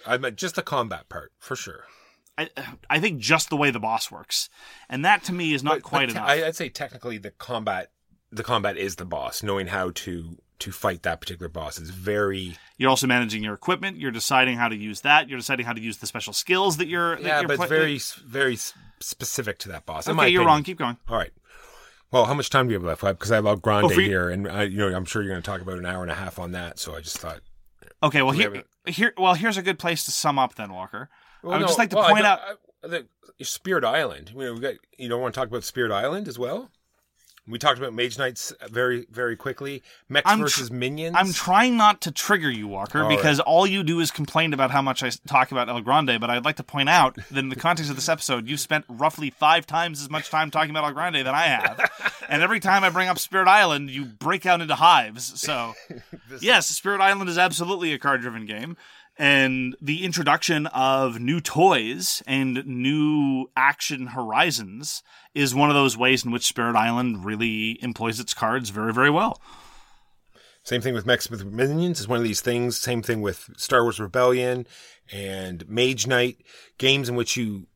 [0.07, 1.85] I meant just the combat part for sure.
[2.39, 2.51] I,
[2.91, 4.51] I think just the way the boss works,
[4.91, 6.29] and that to me is not But- quite but te- enough.
[6.29, 7.91] I, I'd say technically the combat,
[8.31, 9.43] the combat is the boss.
[9.43, 13.97] Knowing how to to fight that particular boss is very you're also managing your equipment.
[13.99, 15.29] You're deciding how to use that.
[15.31, 17.17] You're deciding how to use the special skills that you're.
[17.17, 18.59] that yeah, you're but it's very very
[19.01, 20.07] specific to that boss.
[20.09, 20.47] Okay, you're opinion.
[20.47, 20.63] wrong.
[20.63, 20.97] Keep going.
[21.09, 21.33] All right.
[22.11, 23.01] Well, how much time do you have left?
[23.19, 25.43] Because I have El Grande Oh, here, and I, you know I'm sure you're going
[25.43, 26.79] to talk about an hour and a half on that.
[26.79, 27.41] So I just thought.
[28.03, 31.09] Okay, well here, here, well here's a good place to sum up then, Walker.
[31.43, 32.41] I would no, just like to well, point out.
[32.41, 33.07] I- the
[33.43, 34.33] Spirit Island.
[34.35, 34.75] You know, we got.
[34.99, 36.71] You don't want to talk about Spirit Island as well.
[37.49, 39.83] We talked about Mage Knights very very quickly.
[40.09, 41.15] Mechs I'm tr- versus minions.
[41.17, 44.71] I'm trying not to trigger you, Walker, All because all you do is complain about
[44.71, 46.19] how much I talk about El Grande.
[46.21, 48.85] But I'd like to point out that in the context of this episode, you've spent
[48.89, 52.25] roughly five times as much time talking about El Grande than I have.
[52.29, 55.41] and every time I bring up Spirit Island, you break out into hives.
[55.41, 55.75] So,
[56.41, 58.77] yes, Spirit Island is absolutely a card driven game.
[59.19, 65.03] And the introduction of new toys and new action horizons
[65.35, 69.11] is one of those ways in which Spirit Island really employs its cards very, very
[69.11, 69.41] well.
[70.63, 72.77] Same thing with Mechs with Minions is one of these things.
[72.77, 74.67] Same thing with Star Wars Rebellion
[75.13, 76.39] and Mage Knight,
[76.77, 77.69] games in which you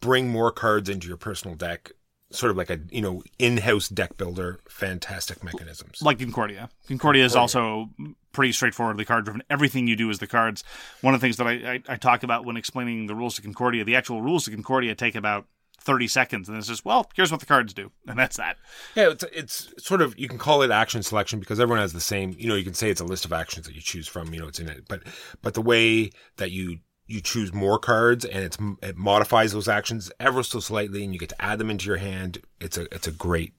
[0.00, 1.92] bring more cards into your personal deck,
[2.30, 4.60] sort of like a you know in-house deck builder.
[4.68, 6.02] Fantastic mechanisms.
[6.02, 6.70] like Concordia.
[6.88, 7.90] Concordia is also
[8.32, 9.42] pretty straightforwardly card driven.
[9.50, 10.64] Everything you do is the cards.
[11.00, 13.42] One of the things that I, I, I talk about when explaining the rules to
[13.42, 15.46] Concordia, the actual rules to Concordia take about
[15.80, 16.48] 30 seconds.
[16.48, 17.90] And it's just, well, here's what the cards do.
[18.06, 18.56] And that's that.
[18.94, 22.00] Yeah, it's it's sort of you can call it action selection because everyone has the
[22.00, 22.34] same.
[22.38, 24.32] You know, you can say it's a list of actions that you choose from.
[24.32, 25.02] You know, it's in it, but
[25.42, 26.78] but the way that you
[27.10, 31.18] you choose more cards and it's it modifies those actions ever so slightly, and you
[31.18, 32.42] get to add them into your hand.
[32.60, 33.52] It's a it's a great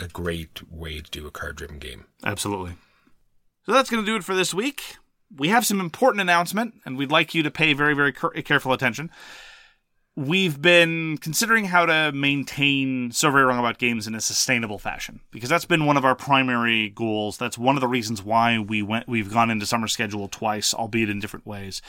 [0.00, 2.06] a great way to do a card driven game.
[2.24, 2.72] Absolutely.
[3.64, 4.96] So that's going to do it for this week.
[5.34, 9.10] We have some important announcement, and we'd like you to pay very, very careful attention.
[10.18, 15.20] We've been considering how to maintain So Very Wrong About Games in a sustainable fashion
[15.30, 17.36] because that's been one of our primary goals.
[17.36, 21.10] That's one of the reasons why we went, we've gone into summer schedule twice, albeit
[21.10, 21.82] in different ways.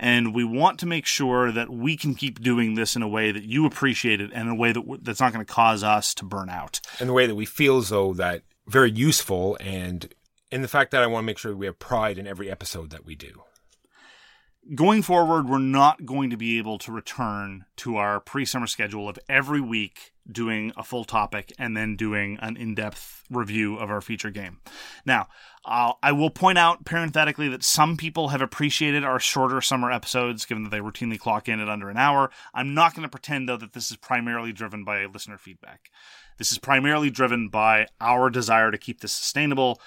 [0.00, 3.32] And we want to make sure that we can keep doing this in a way
[3.32, 6.14] that you appreciate it and in a way that that's not going to cause us
[6.14, 6.80] to burn out.
[7.00, 10.14] and the way that we feel as though that very useful and
[10.50, 12.88] in the fact that I want to make sure we have pride in every episode
[12.90, 13.42] that we do.
[14.74, 19.08] Going forward, we're not going to be able to return to our pre summer schedule
[19.08, 23.90] of every week doing a full topic and then doing an in depth review of
[23.90, 24.58] our feature game.
[25.04, 25.28] Now,
[25.64, 30.46] uh, I will point out parenthetically that some people have appreciated our shorter summer episodes,
[30.46, 32.30] given that they routinely clock in at under an hour.
[32.54, 35.90] I'm not going to pretend, though, that this is primarily driven by listener feedback.
[36.38, 39.80] This is primarily driven by our desire to keep this sustainable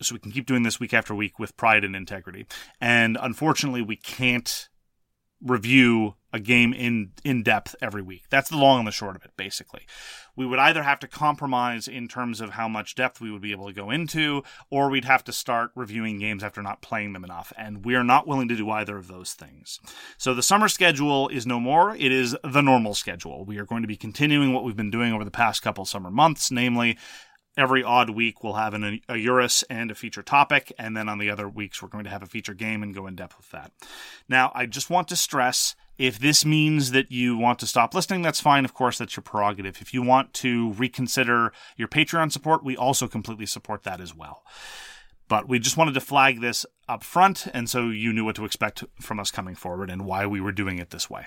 [0.00, 2.46] so we can keep doing this week after week with pride and integrity.
[2.80, 4.68] And unfortunately, we can't
[5.42, 8.24] review a game in in depth every week.
[8.28, 9.86] That's the long and the short of it, basically.
[10.36, 13.52] We would either have to compromise in terms of how much depth we would be
[13.52, 17.24] able to go into, or we'd have to start reviewing games after not playing them
[17.24, 17.52] enough.
[17.56, 19.80] And we are not willing to do either of those things.
[20.16, 21.96] So the summer schedule is no more.
[21.96, 23.44] It is the normal schedule.
[23.44, 26.10] We are going to be continuing what we've been doing over the past couple summer
[26.10, 26.98] months, namely
[27.58, 31.18] every odd week we'll have an, a Eurus and a feature topic, and then on
[31.18, 33.50] the other weeks we're going to have a feature game and go in depth with
[33.50, 33.72] that.
[34.28, 38.22] Now, I just want to stress If this means that you want to stop listening,
[38.22, 38.64] that's fine.
[38.64, 39.78] Of course, that's your prerogative.
[39.80, 44.44] If you want to reconsider your Patreon support, we also completely support that as well.
[45.26, 48.44] But we just wanted to flag this up front, and so you knew what to
[48.44, 51.26] expect from us coming forward and why we were doing it this way.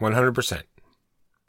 [0.00, 0.62] 100%.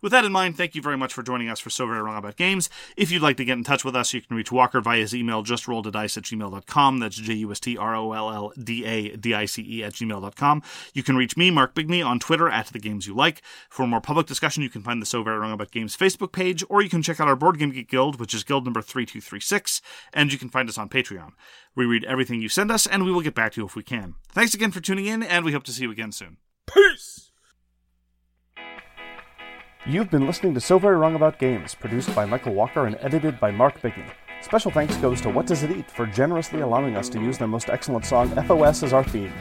[0.06, 2.16] With that in mind, thank you very much for joining us for So Very Wrong
[2.16, 2.70] About Games.
[2.96, 5.16] If you'd like to get in touch with us, you can reach Walker via his
[5.16, 7.00] email, justrolledadice at gmail.com.
[7.00, 9.84] That's J U S T R O L L D A D I C E
[9.84, 10.62] at gmail.com.
[10.94, 13.42] You can reach me, Mark Bigney, on Twitter at The Games You Like.
[13.68, 16.64] For more public discussion, you can find the So Very Wrong About Games Facebook page,
[16.70, 19.82] or you can check out our Board Game Geek Guild, which is guild number 3236,
[20.14, 21.32] and you can find us on Patreon.
[21.74, 23.82] We read everything you send us, and we will get back to you if we
[23.82, 24.14] can.
[24.34, 26.38] Thanks again for tuning in, and we hope to see you again soon.
[26.68, 27.32] Peace!
[29.88, 33.40] You've been listening to So Very Wrong About Games, produced by Michael Walker and edited
[33.40, 34.10] by Mark Bigney.
[34.42, 37.48] Special thanks goes to What Does It Eat for generously allowing us to use their
[37.48, 39.32] most excellent song, FOS, as our theme.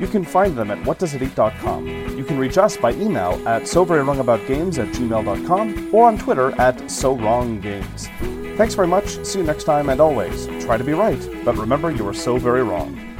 [0.00, 2.18] You can find them at whatdoesiteat.com.
[2.18, 8.56] You can reach us by email at soverywrongaboutgames at gmail.com or on Twitter at SoWrongGames.
[8.56, 11.92] Thanks very much, see you next time, and always, try to be right, but remember
[11.92, 13.11] you are so very wrong.